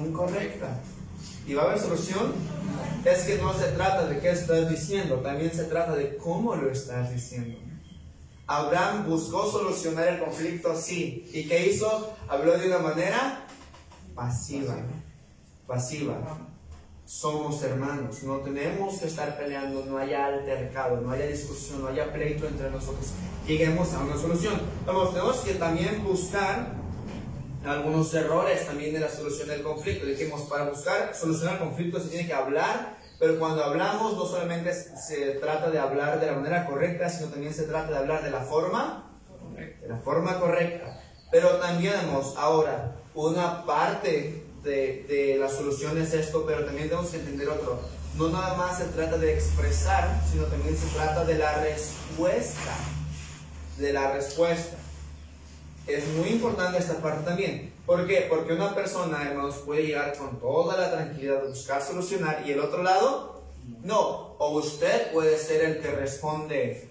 [0.01, 0.69] incorrecta.
[1.49, 2.33] ¿Y va a haber solución?
[3.05, 6.71] Es que no se trata de qué estás diciendo, también se trata de cómo lo
[6.71, 7.59] estás diciendo.
[8.47, 11.29] Abraham buscó solucionar el conflicto así.
[11.35, 12.15] ¿Y qué hizo?
[12.29, 13.49] Habló de una manera
[14.15, 14.77] pasiva.
[15.67, 16.46] Pasiva
[17.07, 22.13] somos hermanos, no tenemos que estar peleando, no haya altercado, no haya discusión, no haya
[22.13, 23.13] pleito entre nosotros,
[23.47, 24.61] lleguemos a una solución.
[24.85, 26.75] Vamos, tenemos que también buscar
[27.65, 30.05] algunos errores también de la solución del conflicto.
[30.05, 34.75] Dijimos, para buscar solucionar el conflicto se tiene que hablar, pero cuando hablamos no solamente
[34.75, 38.31] se trata de hablar de la manera correcta, sino también se trata de hablar de
[38.31, 39.17] la forma,
[39.55, 41.01] de la forma correcta.
[41.31, 47.19] Pero también vemos ahora una parte de, la solución es esto, pero también tenemos que
[47.19, 47.81] entender otro.
[48.17, 52.75] No nada más se trata de expresar, sino también se trata de la respuesta.
[53.79, 54.77] De la respuesta.
[55.87, 57.73] es muy importante esta parte también.
[57.85, 58.27] ¿Por qué?
[58.29, 62.61] Porque una persona, hermanos, puede llegar con toda la tranquilidad de buscar solucionar y el
[62.61, 63.43] otro lado,
[63.83, 64.35] no.
[64.39, 66.91] O usted puede ser el que responde,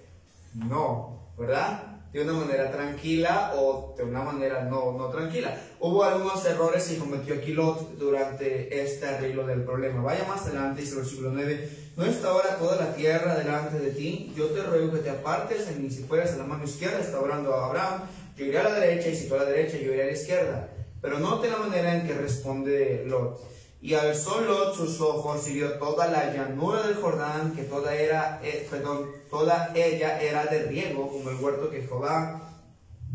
[0.53, 1.94] no, ¿verdad?
[2.15, 5.53] De una manera tranquila o de una manera no, no tranquila.
[5.81, 10.01] Hubo algunos errores y cometió aquí Lot durante este arreglo del problema.
[10.01, 13.91] Vaya más adelante, dice el versículo 9, ¿no está ahora toda la tierra delante de
[13.91, 14.33] ti?
[14.33, 17.53] Yo te ruego que te apartes en si fueras a la mano izquierda, está orando
[17.53, 18.03] a Abraham,
[18.37, 20.13] yo iré a la derecha y si tú a la derecha, yo iré a la
[20.13, 20.69] izquierda.
[21.01, 23.54] Pero note la manera en que responde Lot.
[23.85, 28.41] Y alzó Lot sus ojos y vio toda la llanura del Jordán, que toda, era,
[28.43, 32.41] eh, perdón, toda ella era de riego, como el huerto que Jehová,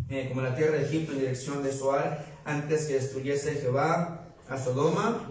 [0.09, 4.56] eh, como la tierra de Egipto en dirección de Soar, antes que destruyese Jehová a
[4.56, 5.28] Sodoma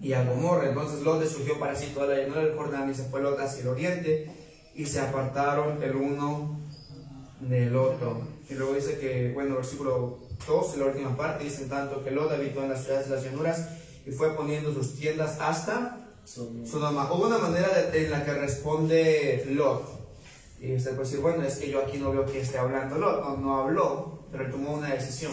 [0.00, 0.70] y a Gomorra.
[0.70, 3.62] Entonces Lot surgió para sí toda la llanura del Jordán y se fue Lot hacia
[3.62, 4.28] el oriente
[4.74, 6.58] y se apartaron el uno
[7.38, 8.22] del otro.
[8.50, 12.64] Y luego dice que, bueno, versículo 2, la última parte, dice tanto que Lot habitó
[12.64, 13.68] en las ciudades de las llanuras
[14.06, 17.12] y fue poniendo sus tiendas hasta Sodoma.
[17.12, 20.02] Hubo una manera en la que responde Lot.
[20.60, 23.20] Y usted puede decir, bueno, es que yo aquí no veo que esté hablando Lot.
[23.20, 25.32] No, no habló, pero tomó una decisión.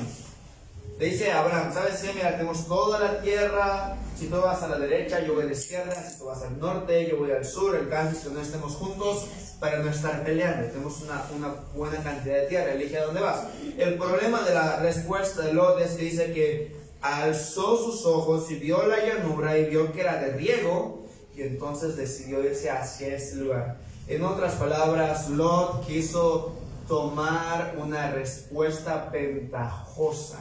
[0.98, 2.12] Le dice a Abraham, ¿sabes qué?
[2.14, 3.96] Mira, tenemos toda la tierra.
[4.18, 5.96] Si tú vas a la derecha, yo voy a la izquierda.
[5.96, 7.76] Si tú vas al norte, yo voy al sur.
[7.76, 9.28] El caso es que no estemos juntos
[9.62, 10.68] para no estar peleando.
[10.68, 12.74] Tenemos una, una buena cantidad de tierra.
[12.74, 13.48] Elige a dónde vas.
[13.78, 18.56] El problema de la respuesta de Lot es que dice que alzó sus ojos y
[18.56, 23.38] vio la llanura y vio que era de riego y entonces decidió irse hacia ese
[23.38, 23.78] lugar.
[24.08, 26.54] En otras palabras, Lot quiso
[26.88, 30.40] tomar una respuesta ventajosa.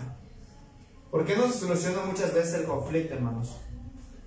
[1.11, 3.57] ¿Por qué no se soluciona muchas veces el conflicto, hermanos?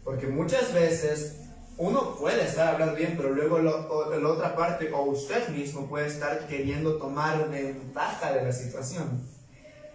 [0.03, 1.37] Porque muchas veces
[1.77, 6.47] uno puede estar hablando bien, pero luego la otra parte o usted mismo puede estar
[6.47, 9.27] queriendo tomar ventaja de la situación.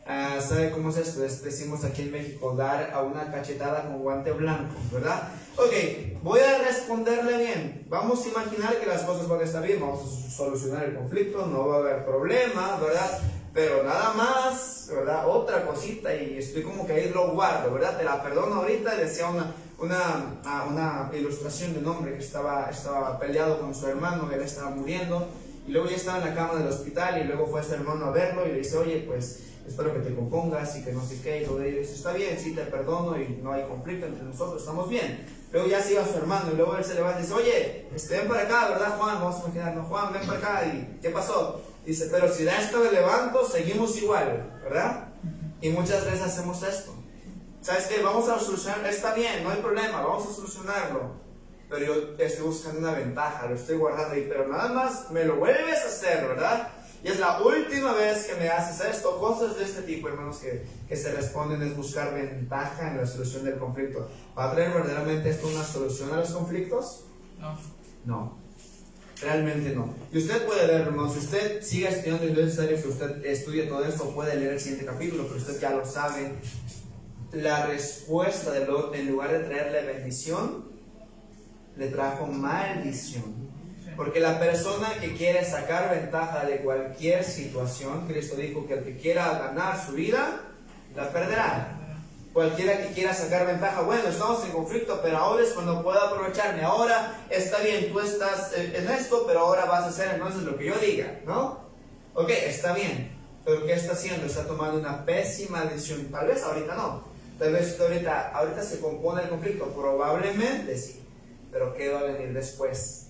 [0.08, 1.20] Ah, ¿Sabe cómo es esto?
[1.20, 5.30] decimos aquí en México, dar a una cachetada con guante blanco, ¿verdad?
[5.56, 7.86] Ok, voy a responderle bien.
[7.88, 11.46] Vamos a imaginar que las cosas van a estar bien, vamos a solucionar el conflicto,
[11.46, 13.18] no va a haber problema, ¿verdad?
[13.52, 15.28] Pero nada más, ¿verdad?
[15.28, 17.98] Otra cosita y estoy como que ahí lo guardo, ¿verdad?
[17.98, 22.70] Te la perdono ahorita, decía una, una, ah, una ilustración de un hombre que estaba,
[22.70, 25.26] estaba peleado con su hermano, él estaba muriendo,
[25.66, 28.04] y luego ya estaba en la cama del hospital y luego fue a su hermano
[28.04, 31.20] a verlo y le dice, oye, pues espero que te compongas y que no sé
[31.22, 31.80] qué, y todo ello.
[31.80, 35.26] Dice, está bien, sí te perdono y no hay conflicto entre nosotros, estamos bien.
[35.52, 38.18] Luego ya se iba su hermano y luego él se levanta y dice, oye, este,
[38.18, 39.20] ven para acá, ¿verdad, Juan?
[39.20, 40.66] Vamos a imaginarnos, Juan, ven para acá.
[40.66, 41.62] ¿Y qué pasó?
[41.84, 45.08] Dice, pero si da esto de levanto, seguimos igual, ¿verdad?
[45.60, 46.92] Y muchas veces hacemos esto.
[47.60, 48.02] ¿Sabes qué?
[48.02, 51.26] Vamos a solucionar, está bien, no hay problema, vamos a solucionarlo.
[51.68, 55.36] Pero yo estoy buscando una ventaja, lo estoy guardando ahí, pero nada más me lo
[55.36, 56.68] vuelves a hacer, ¿verdad?
[57.06, 59.20] Y es la última vez que me haces esto.
[59.20, 63.44] Cosas de este tipo, hermanos, que, que se responden es buscar ventaja en la solución
[63.44, 64.10] del conflicto.
[64.36, 67.04] ¿Va a traer verdaderamente esto una solución a los conflictos?
[67.38, 67.56] No.
[68.04, 68.36] No.
[69.22, 69.94] Realmente no.
[70.10, 73.24] Y usted puede ver, hermanos, si usted sigue estudiando y no es necesario que usted
[73.24, 76.32] estudie todo esto, puede leer el siguiente capítulo, pero usted ya lo sabe.
[77.30, 80.72] La respuesta de Lot, en lugar de traerle bendición,
[81.76, 83.45] le trajo maldición.
[83.96, 88.96] Porque la persona que quiere sacar ventaja de cualquier situación, Cristo dijo que el que
[88.96, 90.40] quiera ganar su vida,
[90.94, 91.72] la perderá.
[92.32, 96.62] Cualquiera que quiera sacar ventaja, bueno, estamos en conflicto, pero ahora es cuando puedo aprovecharme.
[96.62, 100.66] Ahora está bien, tú estás en esto, pero ahora vas a hacer entonces lo que
[100.66, 101.64] yo diga, ¿no?
[102.12, 104.26] Ok, está bien, pero ¿qué está haciendo?
[104.26, 106.08] Está tomando una pésima decisión.
[106.10, 107.04] Tal vez ahorita no.
[107.38, 111.02] Tal vez ahorita, ahorita se compone el conflicto, probablemente sí.
[111.50, 113.05] Pero ¿qué va a venir después?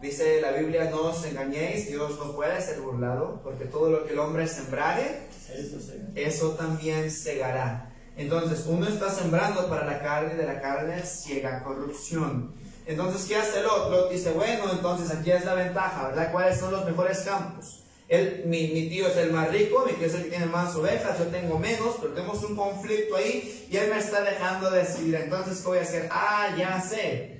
[0.00, 4.12] Dice la Biblia, no os engañéis, Dios no puede ser burlado, porque todo lo que
[4.12, 5.22] el hombre sembrare,
[6.14, 7.92] eso, también segará.
[8.16, 12.54] Entonces, uno está sembrando para la carne, de la carne ciega corrupción.
[12.86, 13.90] Entonces, ¿qué hace Lot?
[13.90, 16.30] Lot dice, bueno, entonces aquí es la ventaja, ¿verdad?
[16.30, 17.82] ¿Cuáles son los mejores campos?
[18.06, 20.74] Él, mi, mi, tío es el más rico, mi tío es el que tiene más
[20.76, 25.16] ovejas, yo tengo menos, pero tenemos un conflicto ahí y él me está dejando decidir.
[25.16, 26.08] Entonces, ¿qué voy a hacer?
[26.10, 27.38] Ah, ya sé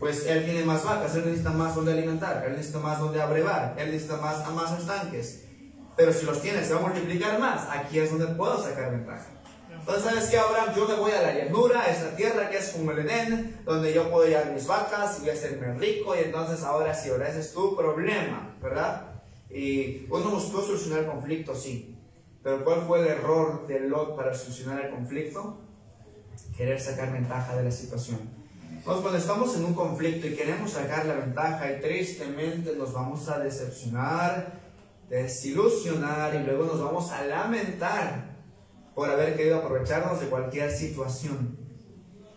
[0.00, 3.74] pues él tiene más vacas, él necesita más donde alimentar, él necesita más donde abrevar,
[3.78, 5.44] él necesita más, más estanques.
[5.94, 7.68] Pero si los tiene, se va a multiplicar más.
[7.68, 9.26] Aquí es donde puedo sacar ventaja.
[9.78, 10.74] Entonces, ¿sabes qué, Abraham?
[10.74, 13.92] Yo me voy a la llanura, a esa tierra que es como el Edén, donde
[13.92, 16.16] yo puedo llevar mis vacas y voy a hacerme rico.
[16.16, 19.20] Y entonces, ahora sí, ahora ese es tu problema, ¿verdad?
[19.50, 21.98] Y uno buscó solucionar el conflicto, sí.
[22.42, 25.60] Pero ¿cuál fue el error de Lot para solucionar el conflicto?
[26.56, 28.39] Querer sacar ventaja de la situación.
[28.80, 33.28] Entonces, cuando estamos en un conflicto y queremos sacar la ventaja y tristemente nos vamos
[33.28, 34.54] a decepcionar,
[35.10, 38.38] desilusionar y luego nos vamos a lamentar
[38.94, 41.58] por haber querido aprovecharnos de cualquier situación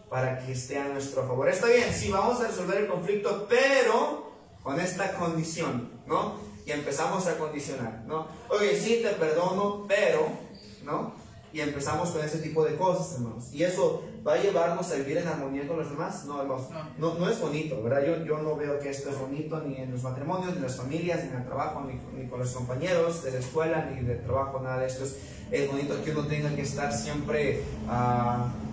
[0.10, 1.48] para que esté a nuestro favor.
[1.48, 6.36] Está bien, sí, vamos a resolver el conflicto, pero con esta condición, ¿no?
[6.66, 8.28] Y empezamos a condicionar, ¿no?
[8.50, 10.28] Oye, sí, te perdono, pero,
[10.84, 11.23] ¿no?
[11.54, 13.54] Y empezamos con ese tipo de cosas, hermanos.
[13.54, 16.26] Y eso va a llevarnos a vivir en armonía con los demás.
[16.26, 18.04] No, hermanos, no, no es bonito, ¿verdad?
[18.06, 20.78] Yo, yo no veo que esto es bonito ni en los matrimonios, ni en las
[20.78, 24.16] familias, ni en el trabajo, ni, ni con los compañeros de la escuela, ni de
[24.16, 25.04] trabajo, nada de esto.
[25.04, 25.18] Es,
[25.52, 27.64] es bonito que uno tenga que estar siempre...
[27.86, 28.64] Uh,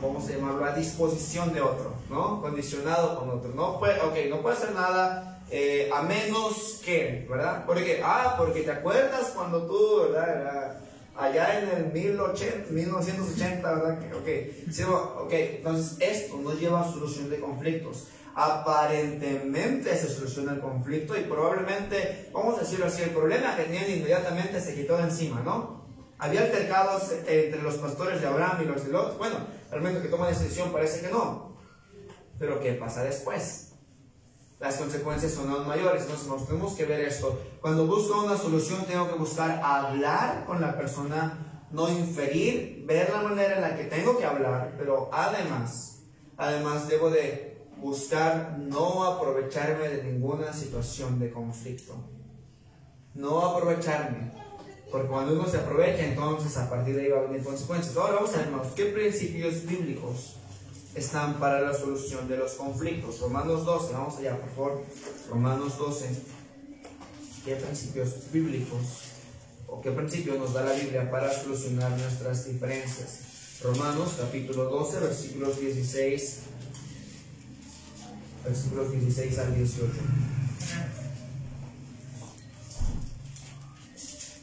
[0.00, 0.64] ¿cómo se llamarlo?
[0.64, 2.40] A disposición de otro, ¿no?
[2.40, 3.52] Condicionado con otro.
[3.54, 7.64] No puede, ok, no puede hacer nada eh, a menos que, ¿verdad?
[7.64, 10.80] Porque, ah, porque te acuerdas cuando tú, ¿verdad?
[11.18, 13.98] Allá en el 1080, 1980, ¿verdad?
[14.20, 18.06] Okay, sí, ok, entonces esto no lleva a solución de conflictos.
[18.36, 23.90] Aparentemente se soluciona el conflicto y probablemente, vamos a decirlo así, el problema que tenían
[23.90, 25.88] inmediatamente se quitó de encima, ¿no?
[26.18, 29.18] Había altercados entre los pastores de Abraham y los de Lot.
[29.18, 29.38] Bueno,
[29.72, 31.58] al momento que toman decisión parece que no.
[32.38, 33.67] Pero ¿qué pasa después?
[34.58, 36.02] Las consecuencias son aún mayores.
[36.02, 37.38] Entonces nos tenemos que ver esto.
[37.60, 43.22] Cuando busco una solución tengo que buscar hablar con la persona, no inferir, ver la
[43.22, 46.02] manera en la que tengo que hablar, pero además,
[46.36, 51.94] además debo de buscar no aprovecharme de ninguna situación de conflicto.
[53.14, 54.32] No aprovecharme
[54.90, 57.96] porque cuando uno se aprovecha, entonces a partir de ahí va a venir consecuencias.
[57.96, 60.36] Ahora vamos a ver, ¿qué principios bíblicos
[60.98, 63.20] están para la solución de los conflictos?
[63.20, 64.84] Romanos 12, vamos allá, por favor.
[65.30, 66.08] Romanos 12.
[67.44, 68.80] ¿Qué principios bíblicos
[69.66, 73.60] o qué principios nos da la Biblia para solucionar nuestras diferencias?
[73.62, 76.38] Romanos capítulo 12, versículos 16,
[78.44, 79.92] versículos 16 al 18.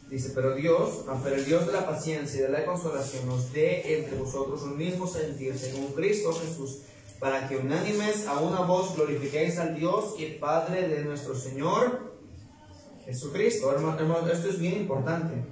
[0.09, 3.51] Dice, pero Dios, ah, pero el Dios de la paciencia y de la consolación nos
[3.51, 6.81] dé entre vosotros un mismo sentir según Cristo Jesús,
[7.19, 12.13] para que unánimes a una voz glorifiquéis al Dios y Padre de nuestro Señor
[13.05, 13.71] Jesucristo.
[13.71, 15.43] Hermano, esto es bien importante.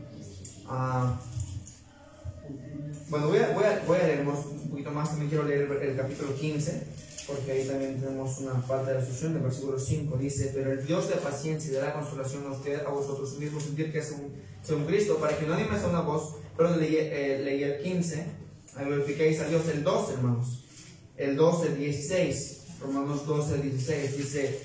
[0.67, 1.19] Ah,
[3.09, 7.03] bueno, voy a, voy, a, leer un poquito más, también quiero leer el capítulo 15
[7.27, 10.17] porque ahí también tenemos una parte de la solución del versículo 5.
[10.17, 13.63] Dice, pero el Dios de paciencia y de la consolación nos dé a vosotros mismos
[13.63, 14.33] sentir que es un
[14.63, 18.25] según Cristo, para que no animes a una voz, pero leí, eh, leí el 15,
[18.85, 20.63] glorificéis a Dios el 12, hermanos,
[21.17, 24.59] el 12, 16, Romanos 12, 16, dice,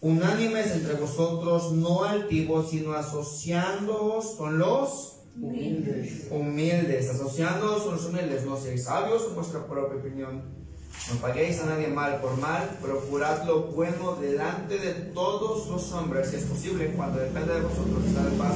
[0.00, 8.46] unánimes entre vosotros, no altivos, sino asociándoos con los humildes, humildes asociándoos con los humildes,
[8.46, 10.63] no seáis sabios en vuestra propia opinión
[11.12, 16.30] no paguéis a nadie mal por mal, procurad lo bueno delante de todos los hombres,
[16.30, 18.54] si es posible, cuando depende de vosotros estar en paz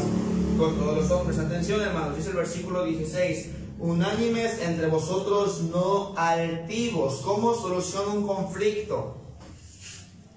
[0.58, 1.38] con todos los hombres.
[1.38, 7.20] Atención, hermanos, dice el versículo 16: Unánimes entre vosotros, no altivos.
[7.24, 9.14] ¿Cómo soluciona un conflicto?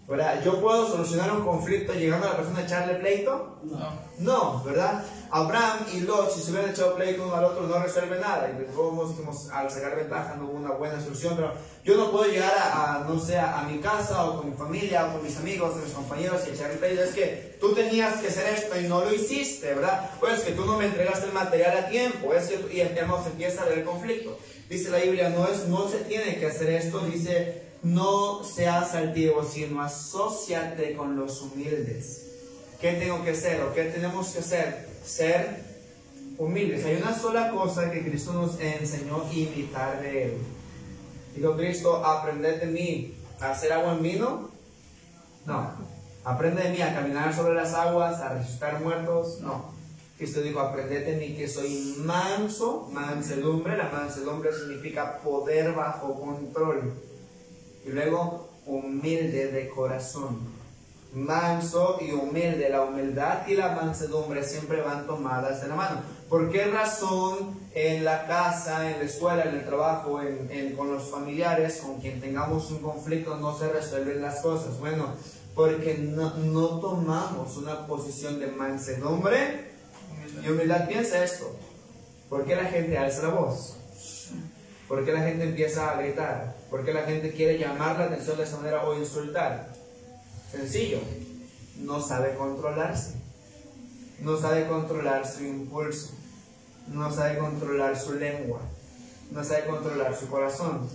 [0.07, 0.43] ¿Verdad?
[0.43, 3.59] ¿Yo puedo solucionar un conflicto llegando a la persona a echarle pleito?
[3.63, 3.89] No.
[4.19, 5.05] No, ¿verdad?
[5.33, 8.49] Abraham y Lot, si se hubieran echado pleito uno al otro, no resuelve nada.
[8.49, 11.37] Y dijimos, al sacar ventaja no hubo una buena solución.
[11.37, 11.53] Pero
[11.85, 15.13] yo no puedo llegar a, no sé, a, mi casa o con mi familia o
[15.13, 17.03] con mis amigos, mis compañeros y echarle pleito.
[17.03, 20.11] Es que tú tenías que hacer esto y no lo hiciste, ¿verdad?
[20.19, 22.33] Pues que tú no me entregaste el material a tiempo.
[22.33, 24.37] Es que, y entonces empieza a ver el conflicto.
[24.69, 26.99] Dice la Biblia, no, es, no se tiene que hacer esto.
[27.05, 32.27] Dice, no seas altivo, sino asociate con los humildes.
[32.81, 34.90] ¿Qué tengo que hacer o qué tenemos que hacer?
[35.03, 35.63] Ser
[36.37, 36.85] humildes.
[36.85, 40.37] Hay una sola cosa que Cristo nos enseñó imitar de Él.
[41.35, 44.49] Digo, Cristo, aprende de mí a hacer agua en vino.
[45.45, 45.71] No.
[46.23, 49.39] Aprende de mí a caminar sobre las aguas, a resucitar muertos.
[49.41, 49.71] No.
[50.17, 53.77] Cristo dijo, aprende de mí que soy manso, mansedumbre.
[53.77, 56.93] La mansedumbre significa poder bajo control.
[57.85, 60.50] Y luego, humilde de corazón
[61.13, 62.69] manso y humilde.
[62.69, 66.01] La humildad y la mansedumbre siempre van tomadas de la mano.
[66.29, 70.19] ¿Por qué razón en la casa, en la escuela, en el trabajo,
[70.77, 74.79] con los familiares, con quien tengamos un conflicto, no se resuelven las cosas?
[74.79, 75.13] Bueno,
[75.55, 79.71] porque no, no tomamos una posición de mansedumbre
[80.43, 80.87] y humildad.
[80.87, 81.53] Piensa esto.
[82.29, 83.75] ¿Por qué la gente alza la voz?
[84.87, 86.55] ¿Por qué la gente empieza a gritar?
[86.69, 89.70] ¿Por qué la gente quiere llamar la atención de esa manera o insultar?
[90.51, 90.99] Sencillo,
[91.79, 93.13] no sabe controlarse,
[94.19, 96.11] no sabe controlar su impulso,
[96.87, 98.59] no sabe controlar su lengua,
[99.31, 100.89] no sabe controlar su corazón.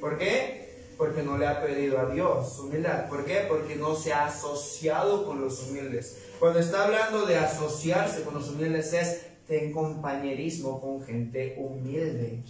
[0.00, 0.94] ¿Por qué?
[0.96, 3.08] Porque no le ha pedido a Dios humildad.
[3.08, 3.44] ¿Por qué?
[3.48, 6.16] Porque no se ha asociado con los humildes.
[6.40, 12.42] Cuando está hablando de asociarse con los humildes es ten compañerismo con gente humilde.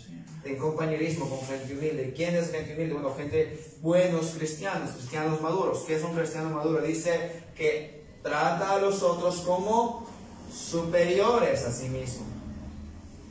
[0.43, 2.13] Ten compañerismo con gente humilde.
[2.17, 2.95] ¿Quién es gente humilde?
[2.95, 5.85] Bueno, gente buenos cristianos, cristianos maduros.
[5.87, 6.83] ¿Qué es un cristiano maduro?
[6.83, 10.07] Dice que trata a los otros como
[10.53, 12.27] superiores a sí mismo.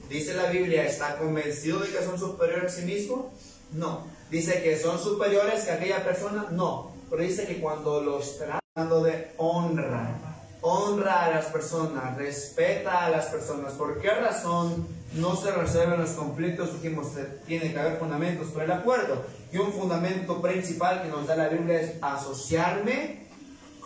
[0.09, 3.31] Dice la Biblia, ¿está convencido de que son superiores a sí mismo?
[3.73, 4.05] No.
[4.29, 6.47] Dice que son superiores que aquella persona?
[6.51, 6.91] No.
[7.09, 10.30] Pero dice que cuando los tratando de honra,
[10.61, 13.73] honra a las personas, respeta a las personas.
[13.73, 16.73] ¿Por qué razón no se resuelven los conflictos?
[16.81, 17.07] Dijimos,
[17.45, 19.25] tiene que haber fundamentos para el acuerdo.
[19.51, 23.27] Y un fundamento principal que nos da la Biblia es asociarme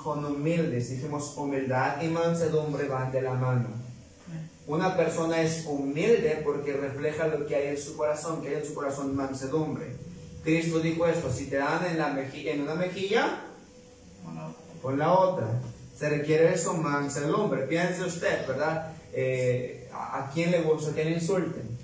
[0.03, 0.89] con humildes.
[0.89, 3.69] Dijimos, humildad y mansedumbre van de la mano.
[4.67, 8.65] Una persona es humilde porque refleja lo que hay en su corazón, que hay en
[8.65, 9.95] su corazón mansedumbre.
[10.43, 13.41] Cristo dijo esto, si te dan en, la mejilla, en una mejilla,
[14.81, 15.47] con la otra.
[15.97, 17.63] Se requiere eso, mansedumbre.
[17.63, 18.91] Piense usted, ¿verdad?
[19.13, 21.75] Eh, ¿A quién le gusta que le insulten?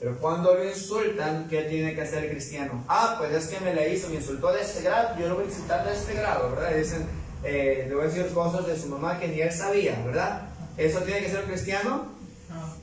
[0.00, 2.84] Pero cuando lo insultan, ¿qué tiene que hacer el cristiano?
[2.88, 5.44] Ah, pues es que me le hizo, me insultó de este grado, yo lo voy
[5.44, 6.76] a insultar de este grado, ¿verdad?
[6.76, 7.06] dicen,
[7.44, 10.48] eh, le voy a decir cosas de su mamá que ni él sabía, ¿verdad?
[10.76, 12.06] ¿Eso tiene que ser cristiano?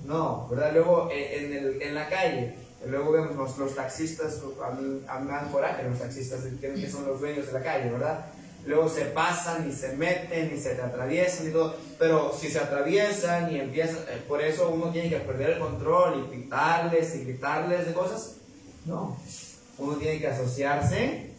[0.06, 0.72] No, ¿verdad?
[0.74, 2.56] Luego en, el, en la calle,
[2.88, 7.06] luego vemos los, taxistas, a mí, a mí me dan coraje los taxistas que son
[7.06, 8.28] los dueños de la calle, ¿verdad?
[8.70, 12.60] Luego se pasan y se meten y se te atraviesan y todo, pero si se
[12.60, 17.24] atraviesan y empiezan, eh, por eso uno tiene que perder el control y pitarles y
[17.24, 18.36] gritarles de cosas,
[18.86, 19.18] no,
[19.80, 21.34] uno tiene que asociarse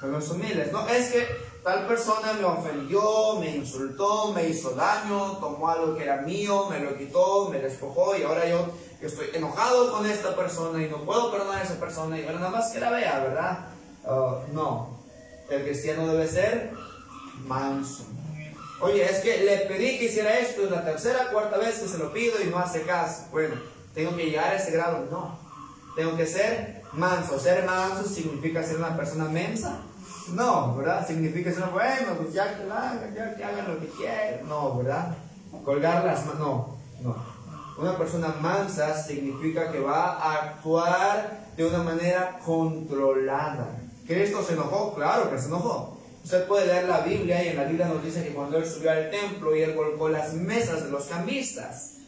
[0.00, 1.28] con los humildes, no, es que
[1.62, 6.80] tal persona me ofendió, me insultó, me hizo daño, tomó algo que era mío, me
[6.80, 8.66] lo quitó, me despojó y ahora yo,
[9.00, 12.50] estoy enojado con esta persona y no puedo perdonar a esa persona y ahora nada
[12.50, 13.68] más que la vea, ¿verdad?
[14.04, 14.97] Uh, no,
[15.48, 16.70] el cristiano debe ser
[17.46, 18.04] manso.
[18.80, 21.98] Oye, es que le pedí que hiciera esto, es la tercera, cuarta vez que se
[21.98, 23.24] lo pido y no hace caso.
[23.32, 23.56] Bueno,
[23.92, 25.06] tengo que llegar a ese grado.
[25.10, 25.38] No,
[25.96, 27.38] tengo que ser manso.
[27.40, 29.80] Ser manso significa ser una persona mensa.
[30.32, 31.06] No, ¿verdad?
[31.06, 34.48] Significa ser, bueno, pues ya que hagan, ya que hagan lo que quieran.
[34.48, 35.16] No, ¿verdad?
[35.64, 36.40] Colgar las manos.
[36.40, 37.38] No, no.
[37.78, 43.87] Una persona mansa significa que va a actuar de una manera controlada.
[44.08, 44.94] ¿Cristo se enojó?
[44.94, 45.98] Claro que se enojó.
[46.24, 48.90] Usted puede leer la Biblia y en la Biblia nos dice que cuando él subió
[48.90, 51.98] al templo y él colocó las mesas de los cambistas,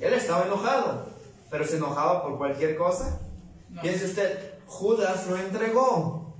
[0.00, 1.06] él estaba enojado,
[1.48, 3.20] pero se enojaba por cualquier cosa.
[3.80, 6.34] Piense usted, Judas lo entregó,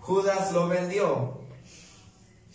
[0.00, 1.38] Judas lo vendió.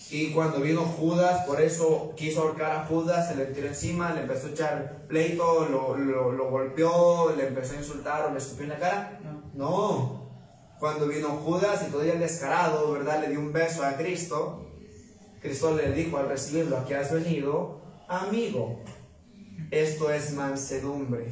[0.09, 4.21] Y cuando vino Judas, por eso quiso ahorcar a Judas, se le tiró encima, le
[4.21, 8.69] empezó a echar pleito, lo, lo golpeó, le empezó a insultar o le escupió en
[8.69, 9.19] la cara.
[9.53, 10.22] No,
[10.83, 13.21] cuando vino Judas y todavía el descarado, ¿verdad?
[13.21, 14.65] Le dio un beso a Cristo.
[15.41, 17.79] Cristo le dijo al recibirlo, aquí has venido,
[18.09, 18.81] amigo.
[19.71, 21.27] Esto es mansedumbre.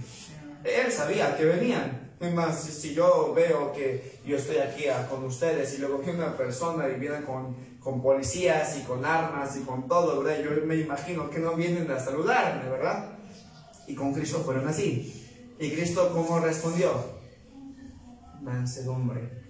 [0.64, 2.14] Él sabía que venían.
[2.22, 6.12] Es más, si yo veo que yo estoy aquí ah, con ustedes y luego que
[6.12, 10.46] una persona y viene con, con policías y con armas y con todo, ¿verdad?
[10.46, 13.18] Yo me imagino que no vienen a saludarme, ¿verdad?
[13.86, 15.28] Y con Cristo fueron así.
[15.60, 17.20] ¿Y Cristo cómo respondió?
[18.42, 19.41] Mansedumbre.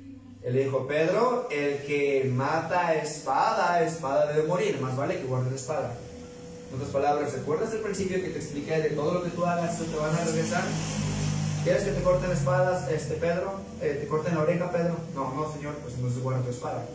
[0.44, 5.56] Él dijo, Pedro, el que mata espada, espada debe morir, más vale que guarde la
[5.56, 5.94] espada.
[6.70, 9.78] En otras palabras, ¿recuerdas el principio que te expliqué de todo lo que tú hagas
[9.78, 10.64] te van a regresar?
[11.64, 13.54] ¿Quieres que te corten espadas, este Pedro?
[13.82, 14.96] Eh, ¿Te corten la oreja, Pedro?
[15.14, 16.88] No, no, Señor, pues entonces guarda tu espada.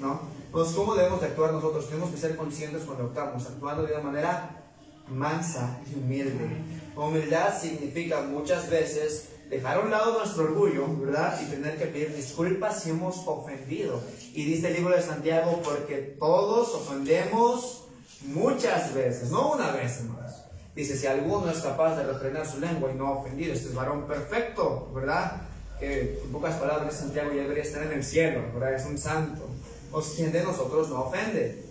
[0.00, 0.20] ¿No?
[0.52, 1.88] Pues, ¿cómo debemos de actuar nosotros?
[1.88, 4.64] Tenemos que ser conscientes cuando actuamos, actuando de una manera
[5.08, 6.48] mansa y humilde.
[6.94, 11.40] Humildad significa muchas veces dejar a un lado nuestro orgullo, ¿verdad?
[11.40, 14.00] Y tener que pedir disculpas si hemos ofendido.
[14.34, 17.84] Y dice el libro de Santiago, porque todos ofendemos
[18.22, 20.44] muchas veces, no una vez más.
[20.74, 23.74] Dice, si alguno es capaz de refrenar su lengua y no ha ofendido, este es
[23.74, 25.42] varón perfecto, ¿verdad?
[25.80, 28.74] Que en pocas palabras Santiago ya debería estar en el cielo, ¿verdad?
[28.74, 29.48] Es un santo.
[29.92, 31.62] O ¿quién de nosotros no ofende?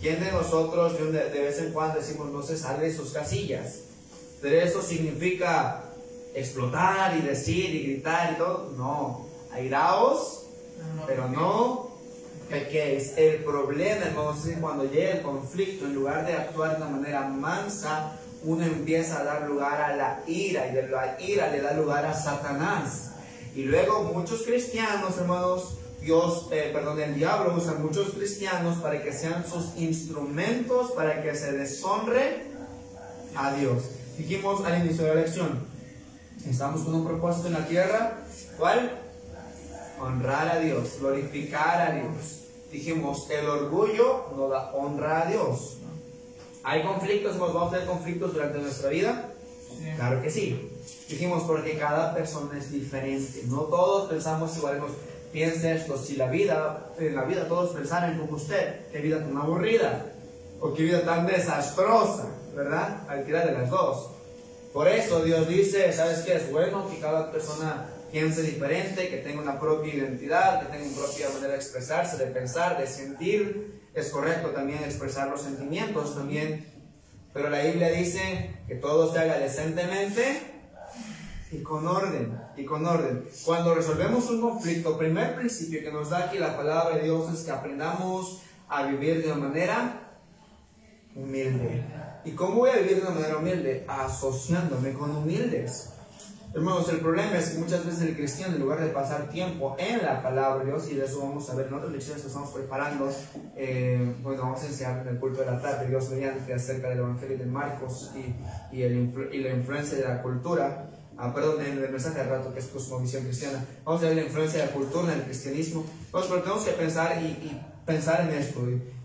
[0.00, 3.80] ¿Quién de nosotros de vez en cuando decimos no se sale de sus casillas?
[4.40, 5.87] Pero eso significa
[6.34, 8.72] explotar y decir y gritar y todo.
[8.76, 10.46] No, airaos,
[11.06, 11.88] pero no
[12.48, 13.14] pequéis.
[13.16, 17.28] El problema, hermanos, es cuando llega el conflicto, en lugar de actuar de una manera
[17.28, 21.72] mansa, uno empieza a dar lugar a la ira y de la ira le da
[21.72, 23.10] lugar a Satanás.
[23.54, 29.12] Y luego muchos cristianos, hermanos, Dios, eh, perdón, el diablo usa muchos cristianos para que
[29.12, 32.44] sean sus instrumentos para que se deshonre
[33.34, 33.84] a Dios.
[34.16, 35.66] Dijimos al inicio de la lección,
[36.46, 38.18] Estamos con un propósito en la tierra.
[38.58, 39.08] ¿Cuál?
[40.00, 42.44] honrar a Dios, glorificar a Dios.
[42.70, 45.78] Dijimos, el orgullo no da honra a Dios.
[46.62, 47.38] ¿Hay conflictos?
[47.38, 49.32] ¿Vamos a tener conflictos durante nuestra vida?
[49.96, 50.70] Claro que sí.
[51.08, 53.42] Dijimos, porque cada persona es diferente.
[53.46, 54.80] No todos pensamos igual.
[55.32, 59.36] Piense esto, si la vida, en la vida todos pensaran como usted, qué vida tan
[59.36, 60.06] aburrida,
[60.58, 63.04] o qué vida tan desastrosa, ¿verdad?
[63.06, 64.10] Cualquiera de las dos.
[64.78, 66.36] Por eso Dios dice, ¿sabes qué?
[66.36, 71.04] Es bueno que cada persona piense diferente, que tenga una propia identidad, que tenga una
[71.04, 73.80] propia manera de expresarse, de pensar, de sentir.
[73.92, 76.64] Es correcto también expresar los sentimientos también.
[77.34, 80.42] Pero la Biblia dice que todo se haga decentemente
[81.50, 83.24] y con orden, y con orden.
[83.44, 87.40] Cuando resolvemos un conflicto, primer principio que nos da aquí la palabra de Dios es
[87.40, 90.18] que aprendamos a vivir de una manera
[91.16, 91.82] humilde.
[92.24, 93.84] ¿Y cómo voy a vivir de una manera humilde?
[93.88, 95.90] Asociándome con humildes.
[96.54, 100.02] Hermanos, el problema es que muchas veces el cristiano, en lugar de pasar tiempo en
[100.02, 102.50] la palabra de Dios, y de eso vamos a ver en otras lecciones que estamos
[102.50, 103.10] preparando,
[103.54, 107.00] eh, bueno, vamos a enseñar en el culto de la tarde, Dios mediante, acerca del
[107.00, 110.88] Evangelio de Marcos y, y, el, y la influencia de la cultura,
[111.18, 114.22] ah, perdón, en el mensaje de rato que es cosmovisión cristiana, vamos a ver la
[114.22, 118.22] influencia de la cultura en el cristianismo, vamos, pero tenemos que pensar y, y pensar
[118.22, 118.60] en esto.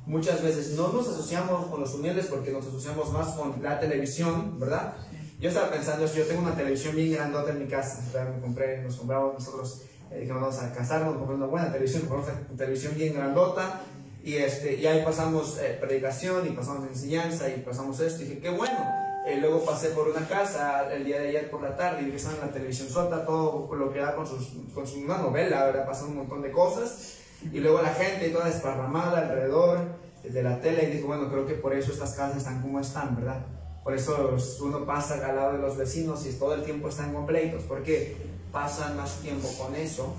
[0.05, 4.59] Muchas veces no nos asociamos con los humildes porque nos asociamos más con la televisión,
[4.59, 4.95] ¿verdad?
[5.39, 8.97] Yo estaba pensando, yo tengo una televisión bien grandota en mi casa, me compré, nos
[8.97, 9.81] compramos nosotros,
[10.11, 13.81] eh, vamos a casarnos, compramos una buena televisión, compramos una televisión bien grandota,
[14.23, 18.39] y, este, y ahí pasamos eh, predicación, y pasamos enseñanza, y pasamos esto, y dije,
[18.39, 18.77] qué bueno.
[19.25, 22.17] Eh, luego pasé por una casa el día de ayer por la tarde, y vi
[22.17, 25.85] la televisión suelta todo lo que da con, sus, con su, una novela, ¿verdad?
[25.85, 27.17] Pasando un montón de cosas,
[27.51, 29.79] y luego la gente toda desparramada alrededor
[30.23, 33.15] de la tele, y dije, bueno, creo que por eso estas casas están como están,
[33.15, 33.45] ¿verdad?
[33.83, 37.25] Por eso uno pasa al lado de los vecinos y todo el tiempo están con
[37.25, 38.15] pleitos, porque
[38.51, 40.13] pasan más tiempo con eso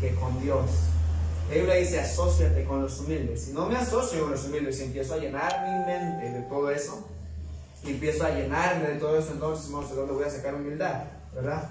[0.00, 0.66] que con Dios.
[1.48, 3.44] La Biblia dice, asóciate con los humildes.
[3.44, 6.70] Si no me asocio con los humildes y empiezo a llenar mi mente de todo
[6.70, 7.08] eso,
[7.84, 11.04] y empiezo a llenarme de todo eso, entonces, sé dónde voy a sacar humildad,
[11.34, 11.68] ¿verdad?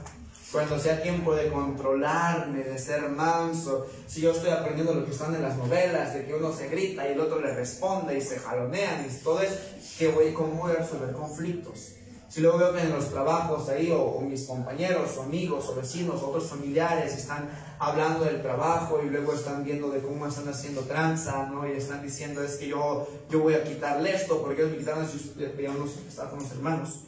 [0.52, 5.36] Cuando sea tiempo de controlarme, de ser manso, si yo estoy aprendiendo lo que están
[5.36, 8.40] en las novelas, de que uno se grita y el otro le responde y se
[8.40, 9.56] jalonean y todo eso,
[10.00, 11.96] ¿qué voy, ¿cómo voy a resolver conflictos?
[12.30, 16.22] Si luego veo que en los trabajos ahí, o, mis compañeros, o amigos, o vecinos,
[16.22, 20.82] o otros familiares están hablando del trabajo y luego están viendo de cómo están haciendo
[20.82, 21.68] tranza, ¿no?
[21.68, 25.08] Y están diciendo, es que yo, yo voy a quitarle esto, porque ellos me quitaron,
[25.10, 27.04] yo estaba con los hermanos.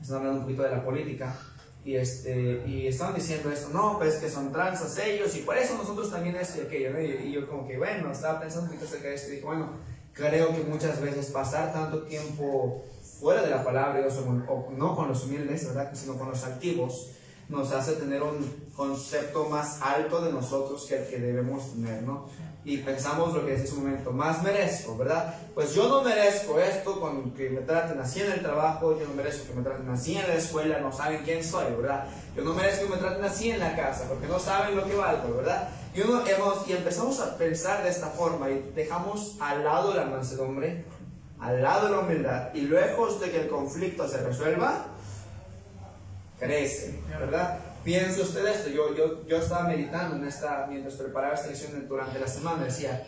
[0.00, 1.36] Están hablando un poquito de la política
[1.84, 5.76] y, este, y estaban diciendo esto, no, pues que son transas ellos y por eso
[5.76, 9.08] nosotros también esto y aquello, y, yo como que, bueno, estaba pensando un poquito acerca
[9.08, 9.70] de esto y dije, bueno,
[10.12, 12.84] creo que muchas veces pasar tanto tiempo
[13.18, 14.06] fuera de la palabra,
[14.48, 15.92] o, no con los humildes, ¿verdad?
[15.94, 17.10] Sino con los altivos,
[17.48, 18.44] nos hace tener un
[18.76, 22.26] concepto más alto de nosotros que el que debemos tener, ¿no?
[22.64, 25.34] Y pensamos lo que decía un momento, más merezco, ¿verdad?
[25.52, 29.14] Pues yo no merezco esto con que me traten así en el trabajo, yo no
[29.14, 32.06] merezco que me traten así en la escuela, no saben quién soy, ¿verdad?
[32.36, 34.94] Yo no merezco que me traten así en la casa, porque no saben lo que
[34.94, 35.70] valgo, ¿verdad?
[35.92, 40.04] Y, uno, hemos, y empezamos a pensar de esta forma y dejamos al lado la
[40.04, 40.84] mansedumbre,
[41.40, 44.86] al lado la humildad, y luego de que el conflicto se resuelva,
[46.38, 47.58] crece, ¿verdad?
[47.84, 52.18] Piense usted esto, yo, yo, yo estaba meditando en esta, mientras preparaba esta lección durante
[52.20, 53.04] la semana, decía,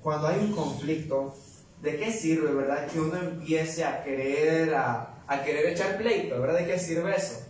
[0.00, 1.34] cuando hay un conflicto,
[1.82, 2.86] ¿de qué sirve, verdad?
[2.86, 6.60] Que uno empiece a querer, a, a querer echar pleito, ¿verdad?
[6.60, 7.42] ¿De qué sirve eso?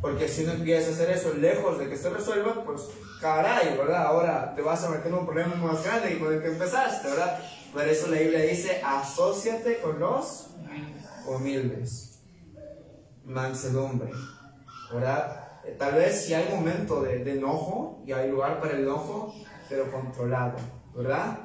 [0.00, 2.88] Porque si uno empieza a hacer eso lejos de que se resuelva, pues
[3.20, 4.06] caray, ¿verdad?
[4.06, 7.08] Ahora te vas a meter en un problema más grande que con el que empezaste,
[7.08, 7.38] ¿verdad?
[7.72, 10.48] Por eso la Biblia dice, asóciate con los
[11.26, 12.18] humildes.
[13.24, 14.10] Mansedumbre,
[14.92, 15.39] ¿verdad?
[15.64, 19.34] Eh, tal vez si hay momento de, enojo y hay lugar para el enojo,
[19.68, 20.56] pero controlado,
[20.94, 21.38] ¿verdad?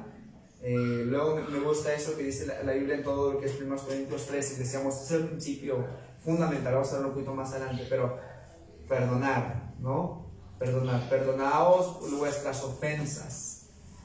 [0.62, 3.76] Eh, luego me, gusta eso que dice la, Biblia en todo lo que es 1
[3.76, 5.84] Corintios 13, y decíamos, es el principio
[6.24, 8.18] fundamental, vamos a verlo un poquito más adelante, pero
[8.88, 10.26] perdonar, ¿no?
[10.58, 13.56] Perdonar, perdonaos vuestras ofensas.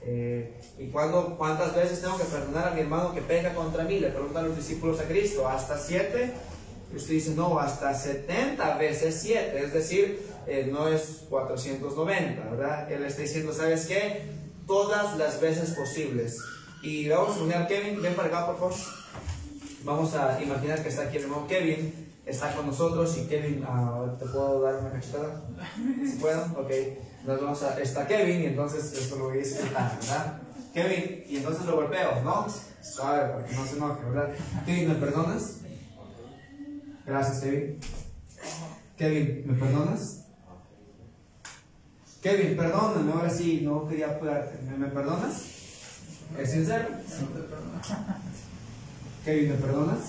[0.04, 4.00] Eh, ¿Y cuando, cuántas veces tengo que perdonar a mi hermano que peca contra mí?
[4.00, 6.34] Le preguntan los discípulos a Cristo, ¿hasta siete?
[6.96, 12.92] Usted dice, no, hasta 70 veces 7, es decir, eh, no es 490, ¿verdad?
[12.92, 14.24] Él está diciendo, ¿sabes qué?
[14.68, 16.38] Todas las veces posibles.
[16.84, 18.76] Y vamos a poner Kevin, ven para acá, por favor.
[19.84, 24.18] Vamos a imaginar que está aquí el hermano Kevin, está con nosotros y Kevin, uh,
[24.18, 25.42] ¿te puedo dar una cachetada?
[26.06, 26.42] ¿Si puedo?
[26.58, 26.72] Ok.
[27.22, 30.42] Entonces vamos a, está Kevin y entonces esto lo voy a disfrutar, ¿verdad?
[30.74, 32.48] Kevin, y entonces lo golpeo, ¿no?
[32.82, 34.34] Suave, para no se enoje, ¿verdad?
[34.66, 35.61] Kevin, ¿me perdonas?
[37.06, 37.80] Gracias, Kevin.
[38.98, 40.26] Kevin, ¿me perdonas?
[42.22, 44.62] Kevin, perdóname, ahora sí, no quería apoyarte.
[44.64, 45.42] ¿Me, me perdonas?
[46.38, 46.88] ¿Es sincero?
[49.26, 50.00] Kevin, ¿me perdonas?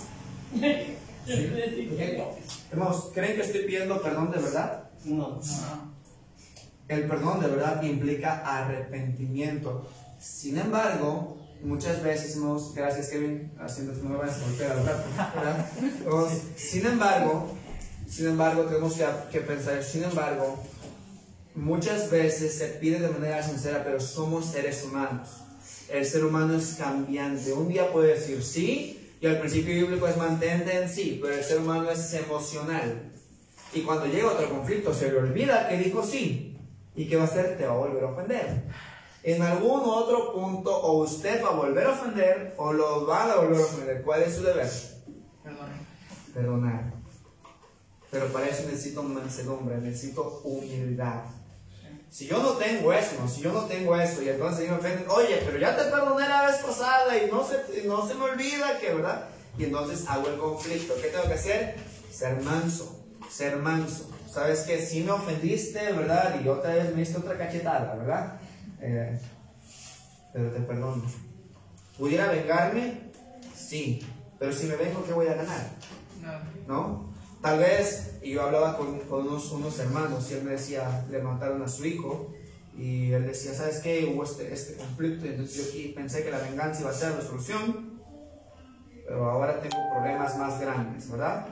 [2.70, 4.90] Hermanos, ¿creen que estoy pidiendo perdón de verdad?
[5.05, 5.40] No.
[6.88, 9.88] El perdón de verdad implica arrepentimiento.
[10.20, 15.04] Sin embargo, muchas veces hemos, gracias Kevin, haciendo tu nueva golpear al rato,
[15.34, 15.70] ¿verdad?
[15.80, 17.54] Entonces, Sin embargo,
[18.08, 20.62] sin embargo, tenemos que, que pensar, sin embargo,
[21.54, 25.28] muchas veces se pide de manera sincera, pero somos seres humanos.
[25.88, 27.52] El ser humano es cambiante.
[27.52, 31.44] Un día puede decir sí, y al principio bíblico es mantente en sí, pero el
[31.44, 33.12] ser humano es emocional.
[33.72, 36.58] Y cuando llega otro conflicto se le olvida que dijo sí.
[36.94, 37.56] ¿Y qué va a hacer?
[37.56, 38.64] Te va a volver a ofender.
[39.24, 43.36] En algún otro punto, o usted va a volver a ofender, o lo van a
[43.36, 44.02] volver a ofender.
[44.02, 44.68] ¿Cuál es su deber?
[46.34, 46.92] Perdonar.
[48.10, 51.22] Pero para eso necesito mansedumbre, necesito humildad.
[52.10, 53.26] Si yo no tengo eso, ¿no?
[53.26, 56.46] si yo no tengo eso, y entonces me ofenden, oye, pero ya te perdoné la
[56.46, 59.28] vez pasada y no se, no se me olvida que, ¿verdad?
[59.56, 60.94] Y entonces hago el conflicto.
[61.00, 61.76] ¿Qué tengo que hacer?
[62.10, 64.10] Ser manso, ser manso.
[64.28, 66.38] Sabes que si me ofendiste, ¿verdad?
[66.44, 68.40] Y otra vez me diste otra cachetada, ¿verdad?
[68.83, 69.18] Eh,
[70.33, 71.05] pero te perdono.
[71.97, 73.12] ¿Pudiera vengarme?
[73.55, 74.05] Sí.
[74.39, 75.70] Pero si me vengo, ¿qué voy a ganar?
[76.66, 77.12] ¿No?
[77.41, 81.20] Tal vez, y yo hablaba con, con unos, unos, hermanos y él me decía, le
[81.20, 82.33] mataron a su hijo
[82.76, 84.12] y él decía, ¿sabes qué?
[84.12, 87.12] Hubo este, este conflicto y entonces yo aquí pensé que la venganza iba a ser
[87.12, 88.01] la solución,
[89.07, 91.47] pero ahora tengo problemas más grandes, ¿verdad?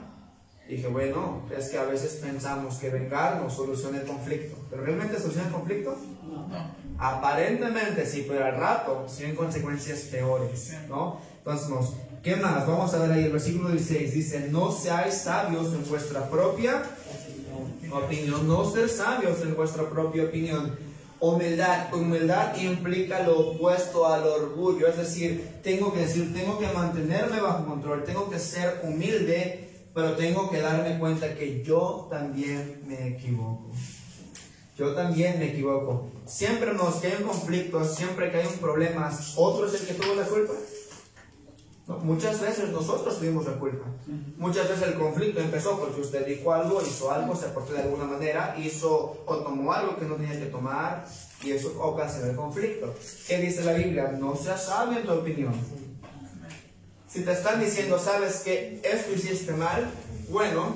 [0.67, 5.19] Y dije, bueno, es que a veces pensamos que vengarnos soluciona el conflicto, pero ¿realmente
[5.19, 5.97] soluciona el conflicto?
[6.23, 6.80] No.
[7.01, 11.19] Aparentemente sí, pero al rato tienen consecuencias peores, ¿no?
[11.39, 12.67] Entonces, ¿qué más?
[12.67, 14.13] Vamos a ver ahí el versículo 16.
[14.13, 16.83] Dice, no seáis sabios en vuestra propia
[17.91, 18.47] opinión.
[18.47, 20.77] No ser sabios en vuestra propia opinión.
[21.19, 21.91] Humildad.
[21.91, 24.87] Humildad implica lo opuesto al orgullo.
[24.87, 28.03] Es decir, tengo que decir, tengo que mantenerme bajo control.
[28.03, 33.71] Tengo que ser humilde, pero tengo que darme cuenta que yo también me equivoco.
[34.77, 36.09] Yo también me equivoco.
[36.25, 39.93] Siempre nos que hay un conflicto, siempre que hay un problema, ¿otro es el que
[39.93, 40.53] tuvo la culpa?
[41.87, 43.85] No, muchas veces nosotros tuvimos la culpa.
[44.37, 48.05] Muchas veces el conflicto empezó porque usted dijo algo, hizo algo, se portó de alguna
[48.05, 51.05] manera, hizo o tomó algo que no tenía que tomar
[51.43, 52.93] y eso ocasionó el conflicto.
[53.27, 54.15] ¿Qué dice la Biblia?
[54.17, 55.53] No seas sabio en tu opinión.
[57.07, 59.91] Si te están diciendo, sabes que esto hiciste mal,
[60.29, 60.73] bueno,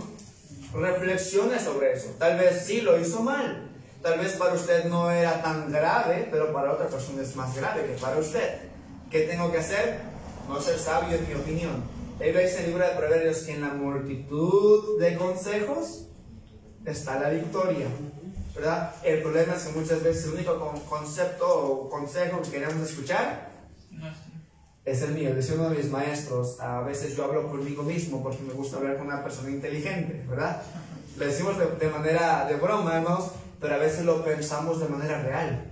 [0.74, 2.10] reflexione sobre eso.
[2.20, 3.65] Tal vez sí lo hizo mal.
[4.06, 7.88] Tal vez para usted no era tan grave, pero para otra persona es más grave
[7.88, 8.60] que para usted.
[9.10, 10.00] ¿Qué tengo que hacer?
[10.48, 11.84] No ser sabio en mi opinión.
[12.22, 16.06] Ahí dice el libro de Proverbios que en la multitud de consejos
[16.86, 17.88] está la victoria.
[18.54, 18.94] ¿Verdad?
[19.04, 23.50] El problema es que muchas veces el único concepto o consejo que queremos escuchar
[24.86, 25.34] es el mío.
[25.34, 28.98] Decía uno de mis maestros, a veces yo hablo conmigo mismo porque me gusta hablar
[28.98, 30.62] con una persona inteligente, ¿verdad?
[31.18, 33.32] Le decimos de, de manera de broma, hermanos,
[33.66, 35.66] pero a veces lo pensamos de manera real.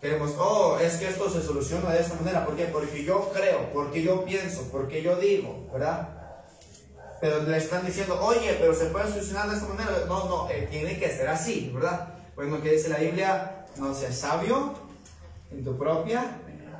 [0.00, 2.46] Queremos, oh, es que esto se soluciona de esta manera.
[2.46, 2.66] ¿Por qué?
[2.66, 6.10] Porque yo creo, porque yo pienso, porque yo digo, ¿verdad?
[7.20, 9.90] Pero le están diciendo, oye, pero se puede solucionar de esta manera.
[10.06, 12.14] No, no, eh, tiene que ser así, ¿verdad?
[12.36, 14.74] Bueno, que dice la Biblia, no seas sabio
[15.50, 16.38] en tu propia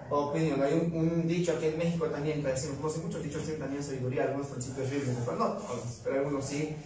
[0.09, 0.63] opinión.
[0.63, 3.61] Hay un, un, dicho aquí en México también que decimos, no sé, muchos dichos tienen
[3.61, 5.57] también sabiduría, algunos principios bíblicos, pero no
[6.05, 6.77] pero algunos sí.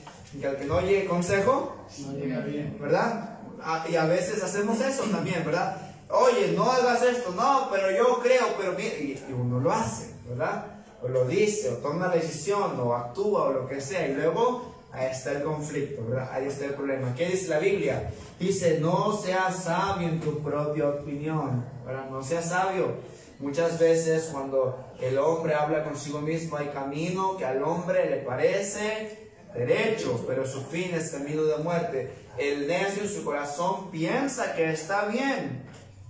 [0.41, 2.79] Que al que no oye consejo, No llega bien.
[2.81, 3.32] ¿verdad?
[3.65, 5.77] Ah, y a veces hacemos eso también, ¿verdad?
[6.09, 10.67] Oye, no hagas esto, no, pero yo creo, pero y, y uno lo hace, ¿verdad?
[11.03, 14.75] O lo dice, o toma la decisión, o actúa, o lo que sea, y luego
[14.93, 16.29] ahí está el conflicto, ¿verdad?
[16.33, 17.15] Ahí está el problema.
[17.15, 18.13] ¿Qué dice la Biblia?
[18.39, 22.11] Dice, no seas sabio en tu propia opinión, ¿verdad?
[22.11, 22.93] No seas sabio.
[23.39, 29.32] Muchas veces cuando el hombre habla consigo mismo hay camino que al hombre le parece
[29.55, 32.13] derecho, pero su fin es camino de muerte.
[32.39, 35.63] El necio en su corazón piensa que está bien,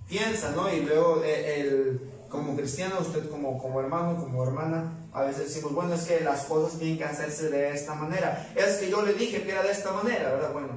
[0.07, 0.73] piensa, ¿no?
[0.73, 5.73] Y luego eh, el, como cristiano, usted como, como hermano, como hermana, a veces decimos,
[5.73, 8.51] bueno, es que las cosas tienen que hacerse de esta manera.
[8.55, 10.53] Es que yo le dije que era de esta manera, ¿verdad?
[10.53, 10.69] Bueno,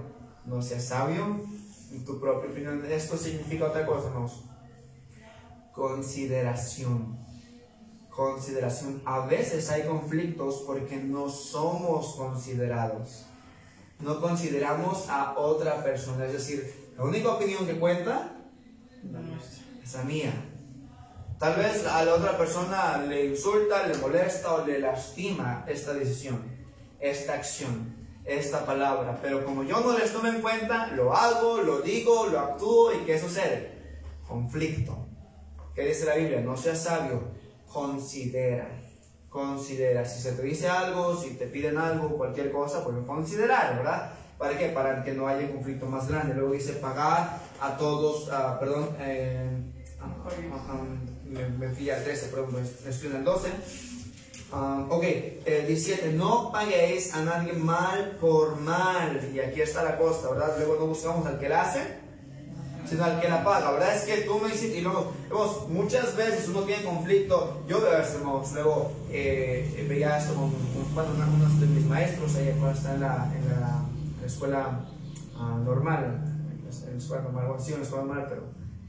[0.45, 1.41] no seas sabio
[1.91, 2.85] en tu propia opinión.
[2.91, 4.45] Esto significa otra cosa, hermanos.
[5.73, 7.19] Consideración.
[8.17, 9.03] Consideración.
[9.05, 13.27] A veces hay conflictos porque no somos considerados.
[14.01, 16.25] No consideramos a otra persona.
[16.25, 18.33] Es decir, la única opinión que cuenta
[19.85, 20.33] es la mía.
[21.39, 26.43] Tal vez a la otra persona le insulta, le molesta o le lastima esta decisión,
[26.99, 27.95] esta acción.
[28.27, 32.41] esta palabra, pero como yo no les tomo en cuenta, lo hago, lo digo, lo
[32.41, 33.71] actúo y ¿qué sucede?
[34.27, 35.07] Conflicto.
[35.75, 36.41] ¿Qué dice la Biblia?
[36.41, 37.23] No seas sabio,
[37.77, 38.68] considera.
[39.29, 40.03] Considera.
[40.07, 44.12] Si se te dice algo, si te piden algo, cualquier cosa, pues considerar, ¿verdad?
[44.39, 44.68] ¿Para qué?
[44.68, 46.35] Para que no haya conflicto más grande.
[46.35, 49.51] Luego dice pagar a todos, uh, perdón, eh,
[50.01, 53.49] uh, me, me fui al 13, perdón, estoy en el 12.
[54.53, 59.20] Um, ok, eh, 17, no paguéis a nadie mal por mal.
[59.35, 60.55] Y aquí está la cosa, ¿verdad?
[60.57, 61.81] Luego no buscamos al que la hace,
[62.89, 63.72] sino al que la paga.
[63.72, 63.97] ¿Verdad?
[63.97, 67.62] Es que tú me hiciste, y luego, vemos, muchas veces uno tiene conflicto.
[67.68, 70.51] Yo veo esto, hermanos, luego eh, veía esto con,
[70.95, 73.84] con unos de mis maestros, ahí cuando está en la, en la,
[74.16, 74.80] en la escuela
[75.39, 78.43] uh, normal, en la escuela normal, bueno, sí, en la escuela normal, pero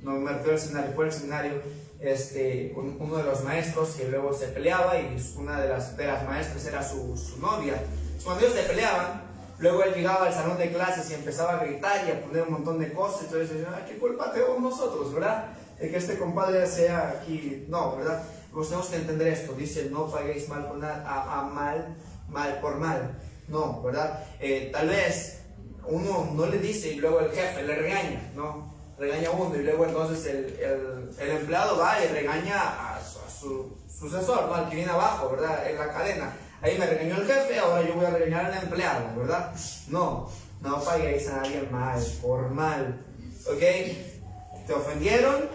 [0.03, 1.61] no me refiero al seminario, fue el seminario
[1.99, 6.25] este, uno de los maestros que luego se peleaba y una de las, de las
[6.25, 7.81] maestras era su, su novia.
[8.23, 9.26] Cuando ellos se peleaban,
[9.59, 12.53] luego él llegaba al salón de clases y empezaba a gritar y a poner un
[12.53, 13.23] montón de cosas.
[13.23, 15.45] Entonces decía, ¿qué culpa tenemos nosotros, verdad?
[15.79, 17.65] De que este compadre sea aquí.
[17.67, 18.23] No, ¿verdad?
[18.51, 19.53] Pues tenemos que entender esto.
[19.53, 21.95] Dice, no paguéis mal por mal,
[22.29, 23.19] mal por mal.
[23.47, 24.23] No, ¿verdad?
[24.39, 25.41] Eh, tal vez
[25.85, 28.77] uno no le dice y luego el jefe le regaña, ¿no?
[28.97, 34.47] regaña a uno y luego entonces el, empleado va y regaña a a su, sucesor,
[34.47, 34.55] ¿no?
[34.55, 35.69] al que viene abajo, ¿verdad?
[35.69, 36.33] En la cadena.
[36.61, 39.53] Ahí me regañó el jefe, ahora yo voy a regañar al empleado, ¿verdad?
[39.89, 40.29] No,
[40.61, 43.05] no paguéis a nadie mal por mal,
[43.45, 44.65] ¿ok?
[44.65, 45.49] ¿Te ofendieron?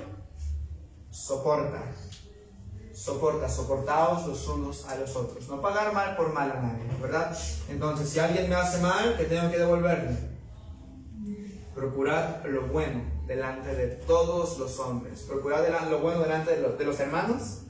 [1.10, 1.82] Soporta.
[2.94, 5.48] Soporta, soportaos los unos a los otros.
[5.48, 7.36] No pagar mal por mal a nadie, ¿verdad?
[7.68, 10.16] Entonces, si alguien me hace mal, ¿qué tengo que devolverle?
[11.74, 15.22] Procurad lo bueno delante de todos los hombres.
[15.22, 17.61] Procurad lo bueno delante de los, de los hermanos.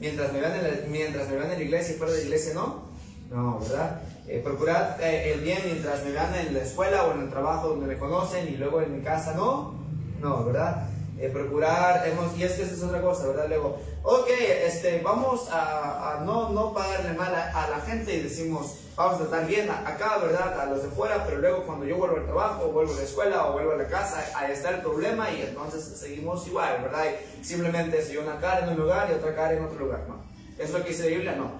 [0.00, 2.24] Mientras, me vean en la, mientras me vean en la iglesia y fuera de la
[2.24, 2.88] iglesia, no.
[3.30, 4.00] No, ¿verdad?
[4.26, 7.68] Eh, procurad eh, el bien mientras me vean en la escuela o en el trabajo
[7.68, 9.74] donde me conocen y luego en mi casa, no.
[10.20, 10.88] No, ¿verdad?
[11.20, 13.46] Eh, procurar, hemos, y es que esa es otra cosa, ¿verdad?
[13.48, 14.28] Luego, ok,
[14.64, 19.14] este, vamos a, a no, no pagarle mal a, a, la gente y decimos, vamos
[19.16, 20.60] a tratar bien acá, ¿verdad?
[20.60, 23.48] A los de fuera, pero luego cuando yo vuelvo al trabajo, vuelvo a la escuela,
[23.48, 27.06] o vuelvo a la casa, ahí está el problema y entonces seguimos igual, ¿verdad?
[27.40, 30.22] Y simplemente si una cara en un lugar y otra cara en otro lugar, ¿no?
[30.56, 31.34] ¿Es lo que dice la Biblia?
[31.34, 31.50] No.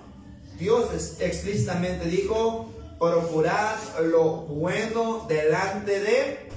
[0.56, 2.68] Dios explícitamente dijo,
[3.00, 6.48] procurad lo bueno delante de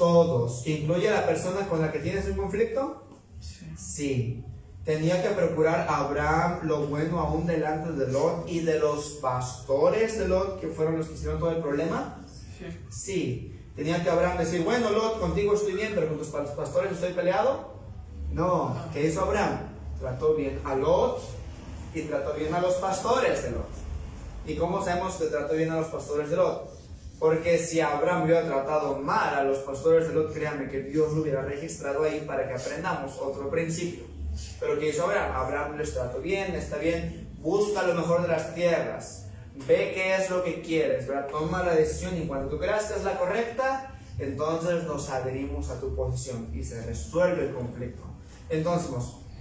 [0.00, 0.66] todos.
[0.66, 3.02] ¿Incluye a la persona con la que tienes un conflicto?
[3.38, 3.66] Sí.
[3.76, 4.44] sí.
[4.82, 10.18] Tenía que procurar a Abraham lo bueno aún delante de Lot y de los pastores
[10.18, 12.18] de Lot, que fueron los que hicieron todo el problema.
[12.58, 12.66] Sí.
[12.90, 13.60] sí.
[13.76, 17.74] Tenía que Abraham decir, bueno, Lot, contigo estoy bien, pero con tus pastores estoy peleado.
[18.32, 18.74] No.
[18.94, 19.58] ¿Qué hizo Abraham?
[20.00, 21.20] Trató bien a Lot
[21.94, 23.68] y trató bien a los pastores de Lot.
[24.46, 26.69] ¿Y cómo sabemos que trató bien a los pastores de Lot?
[27.20, 31.20] Porque si Abraham hubiera tratado mal a los pastores de Lot, créanme que Dios lo
[31.20, 34.04] hubiera registrado ahí para que aprendamos otro principio.
[34.58, 35.32] Pero que hizo Abraham?
[35.36, 39.26] Abraham les trató bien, está bien, busca lo mejor de las tierras,
[39.68, 41.28] ve qué es lo que quieres, ¿verdad?
[41.30, 45.78] toma la decisión y cuando tú creas que es la correcta, entonces nos adherimos a
[45.78, 48.02] tu posición y se resuelve el conflicto.
[48.48, 48.90] Entonces,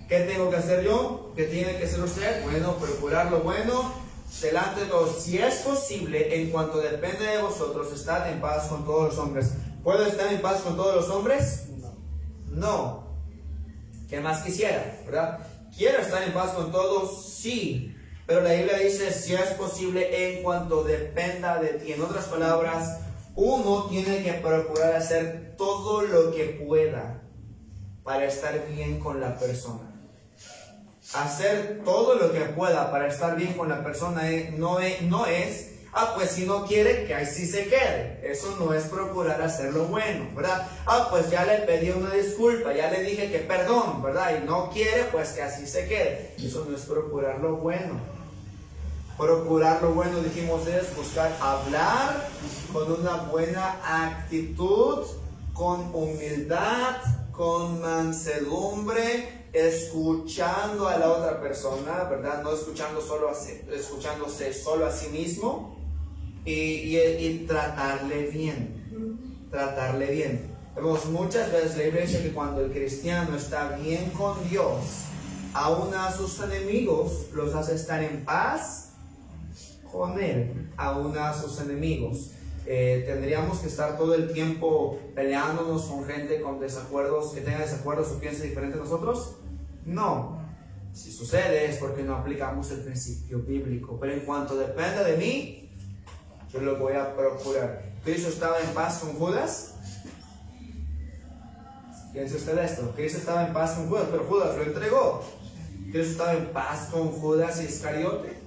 [0.09, 1.32] ¿qué tengo que hacer yo?
[1.34, 2.43] ¿Qué tiene que hacer usted?
[2.43, 4.09] Bueno, procurar lo bueno
[4.41, 5.21] delante de todos.
[5.23, 9.51] Si es posible, en cuanto depende de vosotros, estad en paz con todos los hombres.
[9.84, 11.67] ¿Puedo estar en paz con todos los hombres?
[12.47, 13.07] No.
[14.09, 14.99] ¿Qué más quisiera?
[15.05, 15.39] ¿Verdad?
[15.75, 17.25] ¿Quiero estar en paz con todos?
[17.25, 17.95] Sí.
[18.25, 21.93] Pero la Biblia dice, si es posible, en cuanto dependa de ti.
[21.93, 22.99] En otras palabras,
[23.36, 27.21] uno tiene que procurar hacer todo lo que pueda
[28.03, 29.88] para estar bien con la persona
[31.14, 34.24] hacer todo lo que pueda para estar bien con la persona
[34.57, 38.20] no es, no es, ah, pues si no quiere, que así se quede.
[38.24, 40.68] Eso no es procurar hacer lo bueno, ¿verdad?
[40.86, 44.39] Ah, pues ya le pedí una disculpa, ya le dije que perdón, ¿verdad?
[44.41, 46.36] Y no quiere, pues que así se quede.
[46.38, 47.99] Eso no es procurar lo bueno.
[49.18, 52.30] Procurar lo bueno, dijimos, es buscar hablar
[52.72, 55.05] con una buena actitud,
[55.53, 56.95] con humildad,
[57.34, 62.43] con mansedumbre, escuchando a la otra persona, ¿verdad?
[62.43, 65.78] No escuchando solo a sí, escuchándose solo a sí mismo
[66.45, 70.56] y, tratarle bien, tratarle bien.
[70.76, 75.06] Vemos muchas veces la iglesia que cuando el cristiano está bien con Dios,
[75.54, 78.91] aún a sus enemigos los hace estar en paz
[79.91, 82.32] con Él, aún a sus enemigos.
[82.66, 88.12] Eh, tendríamos que estar todo el tiempo peleándonos con gente con desacuerdos, que tenga desacuerdos
[88.12, 89.38] o piense diferente a nosotros?
[89.89, 90.39] No.
[90.93, 93.97] Si sucede es porque no aplicamos el principio bíblico.
[93.99, 95.69] Pero en cuanto dependa de mí,
[96.51, 97.83] yo lo voy a procurar.
[98.03, 99.75] ¿Cristo estaba en paz con Judas?
[102.13, 102.91] Piense usted esto.
[102.95, 105.23] Cristo estaba en paz con Judas, pero Judas lo entregó.
[105.91, 108.39] Cristo estaba en paz con Judas y Iscariote.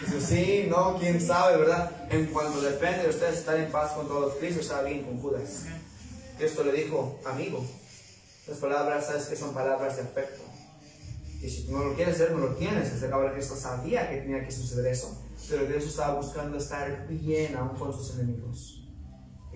[0.00, 1.90] Dice, sí, no, quién sabe, ¿verdad?
[2.10, 5.66] En cuanto depende de ustedes estar en paz con todos, Cristo estaba bien con Judas.
[6.38, 7.64] Cristo le dijo, amigo.
[8.46, 10.42] Las palabras, sabes que son palabras de afecto.
[11.40, 12.92] Y si tú no lo quieres hacer, no lo tienes.
[12.92, 15.20] Este cabrón Cristo sabía que tenía que suceder eso.
[15.48, 18.82] Pero Cristo estaba buscando estar bien aún con sus enemigos.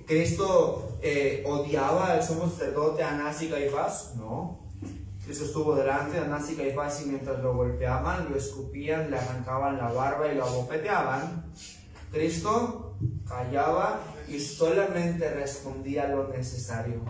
[0.07, 4.15] ¿Cristo eh, odiaba al sumo sacerdote Anás y Caifás?
[4.17, 4.67] No.
[5.25, 9.79] Cristo estuvo delante de Anás y Caifás y mientras lo golpeaban, lo escupían, le arrancaban
[9.79, 11.53] la barba y lo abofeteaban.
[12.13, 12.97] Cristo
[13.29, 17.03] callaba y solamente respondía lo necesario.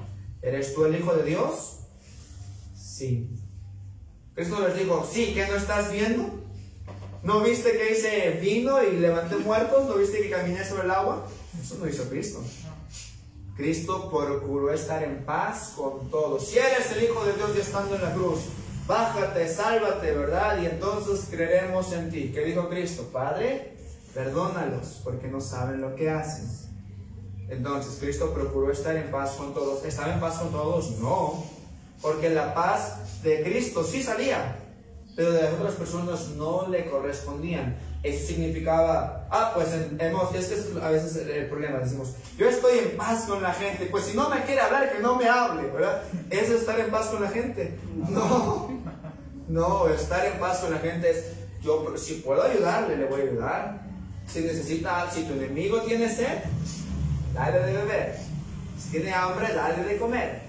[0.42, 1.78] ¿Eres tú el Hijo de Dios?
[2.76, 3.30] Sí.
[4.34, 6.30] Cristo les dijo, sí, ¿qué no estás viendo?
[7.22, 9.86] ¿No viste que hice vino y levanté muertos?
[9.86, 11.26] ¿No viste que caminé sobre el agua?
[11.60, 12.42] Eso no hizo Cristo.
[13.56, 16.46] Cristo procuró estar en paz con todos.
[16.46, 18.40] Si eres el Hijo de Dios y estando en la cruz,
[18.86, 20.62] bájate, sálvate, ¿verdad?
[20.62, 22.30] Y entonces creeremos en ti.
[22.32, 23.08] ¿Qué dijo Cristo?
[23.12, 23.74] Padre,
[24.14, 26.65] perdónalos porque no saben lo que hacen.
[27.48, 29.84] Entonces Cristo procuró estar en paz con todos.
[29.84, 30.98] ¿Estaba en paz con todos?
[30.98, 31.44] No.
[32.02, 34.56] Porque la paz de Cristo sí salía,
[35.14, 37.76] pero de las otras personas no le correspondían.
[38.02, 39.68] Eso significaba, ah, pues
[39.98, 43.86] hemos, es que a veces el problema, decimos, yo estoy en paz con la gente,
[43.86, 46.02] pues si no me quiere hablar, que no me hable, ¿verdad?
[46.30, 47.76] ¿Es estar en paz con la gente?
[48.08, 48.70] No,
[49.48, 51.24] no, estar en paz con la gente es,
[51.62, 53.86] yo si puedo ayudarle, le voy a ayudar.
[54.26, 56.42] Si necesita, si tu enemigo tiene sed,
[57.36, 58.16] dale de beber.
[58.78, 60.40] Si tiene hambre, dale de comer.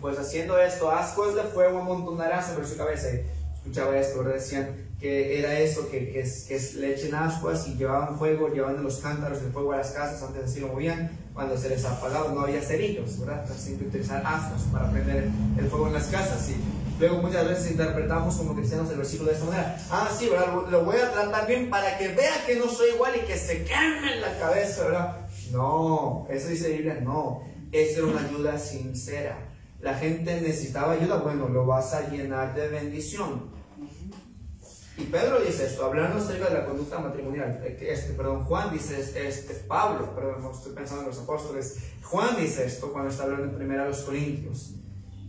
[0.00, 3.08] Pues haciendo esto, ascos de fuego amontonarás sobre su cabeza.
[3.56, 4.68] Escuchaba esto, decían,
[5.00, 8.98] que era eso, que, que, que es leche en ascuas y llevaban fuego, llevaban los
[8.98, 12.40] cántaros de fuego a las casas, antes así lo movían, cuando se les apagaba no
[12.42, 13.40] había cerillos, ¿verdad?
[13.42, 15.28] Entonces, que utilizar ascuas para prender
[15.58, 16.48] el fuego en las casas.
[16.48, 16.56] Y
[16.98, 19.78] luego muchas veces interpretamos como cristianos el versículo de esta manera.
[19.90, 20.54] Ah, sí, ¿verdad?
[20.70, 23.64] Lo voy a tratar bien para que vea que no soy igual y que se
[23.64, 25.16] queme en la cabeza, ¿verdad?
[25.52, 27.42] No, eso dice Biblia, no.
[27.72, 29.38] Es una ayuda sincera.
[29.80, 33.56] La gente necesitaba ayuda, bueno, lo vas a llenar de bendición.
[34.98, 37.60] Y Pedro dice esto, hablando acerca de la conducta matrimonial.
[37.62, 41.78] Eh, este, perdón, Juan dice, este, Pablo, perdón, estoy pensando en los apóstoles.
[42.02, 44.74] Juan dice esto cuando está hablando en primera a los Corintios.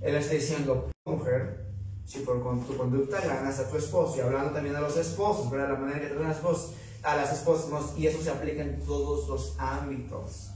[0.01, 1.67] Él está diciendo, mujer,
[2.05, 5.73] si por tu conducta ganas a tu esposo, y hablando también a los esposos, ¿verdad?
[5.73, 6.71] La manera que tratan a las esposas,
[7.07, 10.49] a las esposas, y eso se aplica en todos los ámbitos.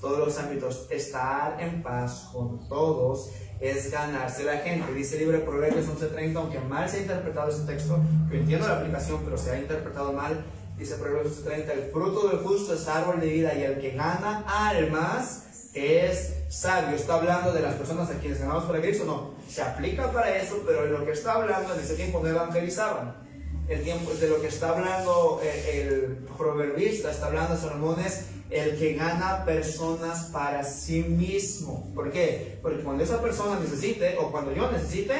[0.00, 4.92] Todos los ámbitos, estar en paz con todos es ganarse la gente.
[4.94, 7.98] Dice el libro de Proverbios 11:30, aunque mal se ha interpretado ese texto,
[8.30, 10.42] yo entiendo la aplicación, pero se ha interpretado mal.
[10.78, 14.44] Dice Proverbios 11:30, el fruto del justo es árbol de vida y el que gana
[14.46, 16.96] almas es sabio.
[16.96, 19.32] Está hablando de las personas a quienes ganamos para Cristo, no.
[19.50, 23.27] Se aplica para eso, pero en lo que está hablando en ese tiempo no evangelizaban.
[23.68, 28.78] El tiempo de lo que está hablando eh, el, proverbista, está hablando de Salomones el
[28.78, 31.92] que gana personas para sí mismo.
[31.94, 32.58] ¿Por qué?
[32.62, 35.12] Porque cuando esa persona necesite o cuando yo necesite,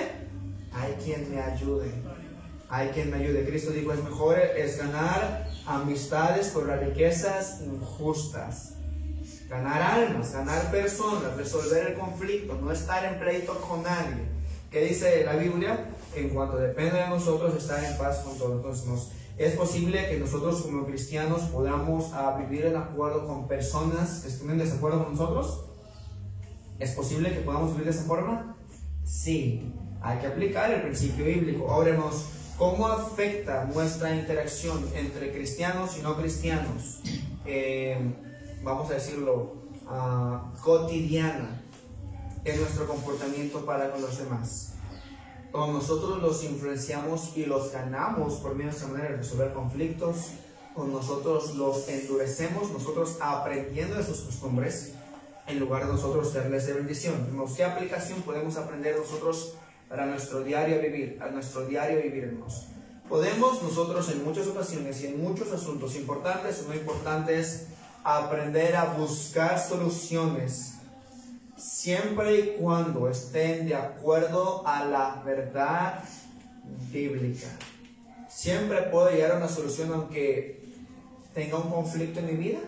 [0.72, 1.92] hay quien me ayude.
[2.70, 3.44] Hay quien me ayude.
[3.44, 8.76] Cristo dijo, es mejor es ganar amistades por las riquezas injustas.
[9.51, 14.24] Ganar almas, ganar personas, resolver el conflicto, no estar en pleito con nadie.
[14.70, 15.86] ¿Qué dice la Biblia?
[16.18, 18.56] En cuanto depende de nosotros, estar en paz con todos.
[18.56, 24.28] Entonces, es posible que nosotros como cristianos podamos ah, vivir en acuerdo con personas que
[24.28, 25.64] estén en desacuerdo con nosotros.
[26.80, 28.56] ¿Es posible que podamos vivir de esa forma?
[29.04, 31.70] Sí, hay que aplicar el principio bíblico.
[31.70, 31.96] Ahora,
[32.56, 37.00] ¿cómo afecta nuestra interacción entre cristianos y no cristianos?
[37.46, 37.96] Eh,
[38.64, 39.54] vamos a decirlo,
[39.86, 41.62] ah, cotidiana
[42.44, 44.67] en nuestro comportamiento para con los demás
[45.51, 50.32] cuando nosotros los influenciamos y los ganamos por medio de esta manera de resolver conflictos,
[50.74, 54.92] cuando nosotros los endurecemos, nosotros aprendiendo de sus costumbres,
[55.46, 57.26] en lugar de nosotros serles de bendición.
[57.57, 59.55] ¿Qué aplicación podemos aprender nosotros
[59.88, 62.66] para nuestro diario vivir, a nuestro diario vivirnos?
[63.09, 67.68] Podemos nosotros en muchas ocasiones y en muchos asuntos importantes o no importantes
[68.05, 70.74] aprender a buscar soluciones
[71.59, 76.04] siempre y cuando estén de acuerdo a la verdad
[76.92, 77.48] bíblica.
[78.28, 80.62] ¿Siempre puedo llegar a una solución aunque
[81.34, 82.61] tenga un conflicto en mi vida?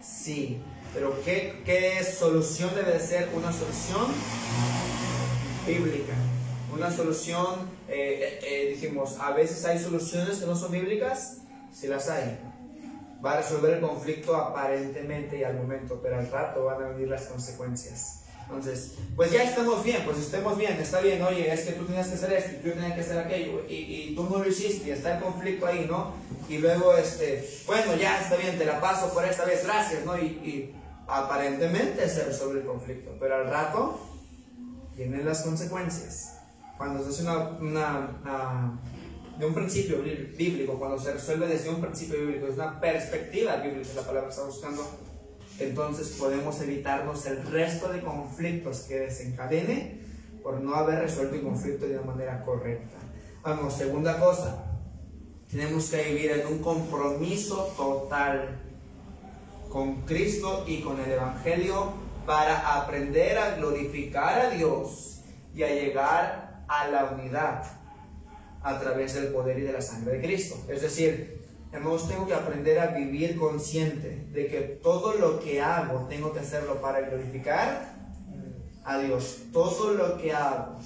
[0.00, 0.58] Sí,
[0.94, 3.28] pero ¿qué, qué solución debe ser?
[3.34, 4.06] Una solución
[5.66, 6.14] bíblica.
[6.72, 11.38] Una solución, eh, eh, eh, dijimos, a veces hay soluciones que no son bíblicas.
[11.72, 12.38] si las hay.
[13.24, 17.08] Va a resolver el conflicto aparentemente y al momento, pero al rato van a venir
[17.08, 18.22] las consecuencias.
[18.42, 22.06] Entonces, pues ya estamos bien, pues estemos bien, está bien, oye, es que tú tenías
[22.06, 24.86] que hacer esto, y tú tenías que hacer aquello, y, y tú no lo hiciste,
[24.86, 26.12] y está el conflicto ahí, ¿no?
[26.48, 30.16] Y luego, este, bueno, ya está bien, te la paso por esta vez, gracias, ¿no?
[30.16, 30.74] Y, y
[31.08, 34.00] aparentemente se resuelve el conflicto, pero al rato
[34.94, 36.38] vienen las consecuencias.
[36.78, 38.80] Cuando se hace una, una, una
[39.38, 39.98] de un principio
[40.36, 44.44] bíblico, cuando se resuelve desde un principio bíblico, es una perspectiva bíblica, la palabra está
[44.44, 44.82] buscando,
[45.58, 50.00] entonces podemos evitarnos el resto de conflictos que desencadene
[50.42, 52.96] por no haber resuelto el conflicto de una manera correcta.
[53.42, 54.64] Vamos, segunda cosa,
[55.50, 58.60] tenemos que vivir en un compromiso total
[59.68, 61.92] con Cristo y con el Evangelio
[62.26, 65.20] para aprender a glorificar a Dios
[65.54, 67.64] y a llegar a la unidad
[68.66, 70.56] a través del poder y de la sangre de Cristo.
[70.68, 71.36] Es decir,
[71.72, 76.40] Hermanos, tengo que aprender a vivir consciente de que todo lo que hago tengo que
[76.40, 77.92] hacerlo para glorificar
[78.84, 79.38] a Dios.
[79.52, 80.78] Todo lo que hago.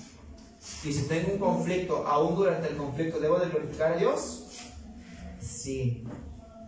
[0.82, 4.46] Y si tengo un conflicto, aún durante el conflicto, ¿debo de glorificar a Dios?
[5.40, 6.04] Sí.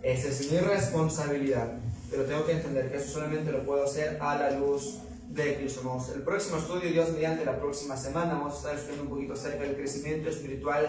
[0.02, 1.72] Esa es mi responsabilidad.
[2.10, 4.98] Pero tengo que entender que eso solamente lo puedo hacer a la luz
[5.34, 5.80] de Cristo.
[6.14, 9.62] El próximo estudio, Dios mediante la próxima semana, vamos a estar estudiando un poquito acerca
[9.62, 10.88] del crecimiento espiritual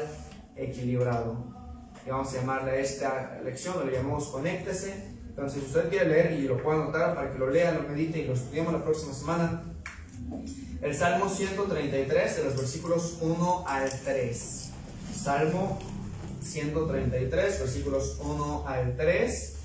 [0.55, 1.37] equilibrado
[2.05, 5.13] y vamos a llamarle a esta lección, lo llamamos Conéctese.
[5.29, 8.19] Entonces, si usted quiere leer y lo puede anotar para que lo lea, lo medite
[8.19, 9.63] y lo estudiemos la próxima semana,
[10.81, 14.69] el Salmo 133, de los versículos 1 al 3.
[15.15, 15.79] Salmo
[16.41, 19.55] 133, versículos 1 al 3.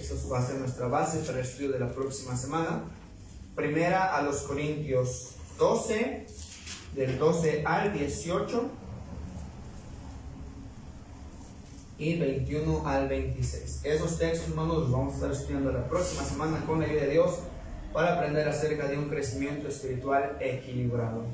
[0.00, 2.82] Eso va a ser nuestra base para el estudio de la próxima semana.
[3.56, 6.26] Primera a los Corintios 12,
[6.94, 8.70] del 12 al 18
[11.96, 13.80] y 21 al 26.
[13.84, 17.12] Esos textos, hermanos, los vamos a estar estudiando la próxima semana con la ayuda de
[17.12, 17.38] Dios
[17.94, 21.24] para aprender acerca de un crecimiento espiritual equilibrado.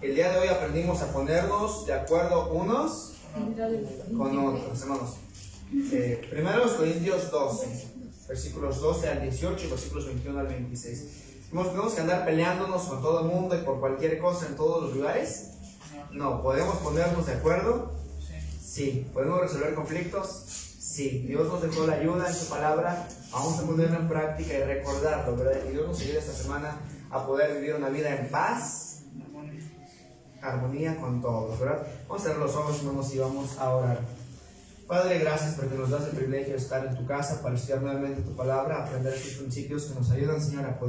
[0.00, 3.14] El día de hoy aprendimos a ponernos de acuerdo unos
[4.16, 5.14] con otros, hermanos.
[5.92, 7.66] Eh, primero los Corintios 12,
[8.26, 11.27] versículos 12 al 18 y versículos 21 al 26.
[11.50, 14.96] ¿Tenemos que andar peleándonos con todo el mundo y por cualquier cosa en todos los
[14.96, 15.50] lugares?
[16.12, 17.98] No, podemos ponernos de acuerdo
[18.78, 19.10] Sí.
[19.12, 20.28] ¿Podemos resolver conflictos?
[20.78, 21.24] Sí.
[21.26, 23.08] Dios nos dejó la ayuda en su palabra.
[23.32, 25.64] Vamos a ponerlo en práctica y recordarlo, ¿verdad?
[25.68, 26.76] Y Dios nos ayude esta semana
[27.10, 29.00] a poder vivir una vida en paz,
[30.40, 31.84] armonía con todos, ¿verdad?
[32.06, 34.00] Vamos a cerrar los ojos, hermanos, y vamos a orar.
[34.86, 38.22] Padre, gracias porque nos das el privilegio de estar en tu casa para estudiar nuevamente
[38.22, 40.86] tu palabra, aprender estos principios que nos ayudan, Señor, a poder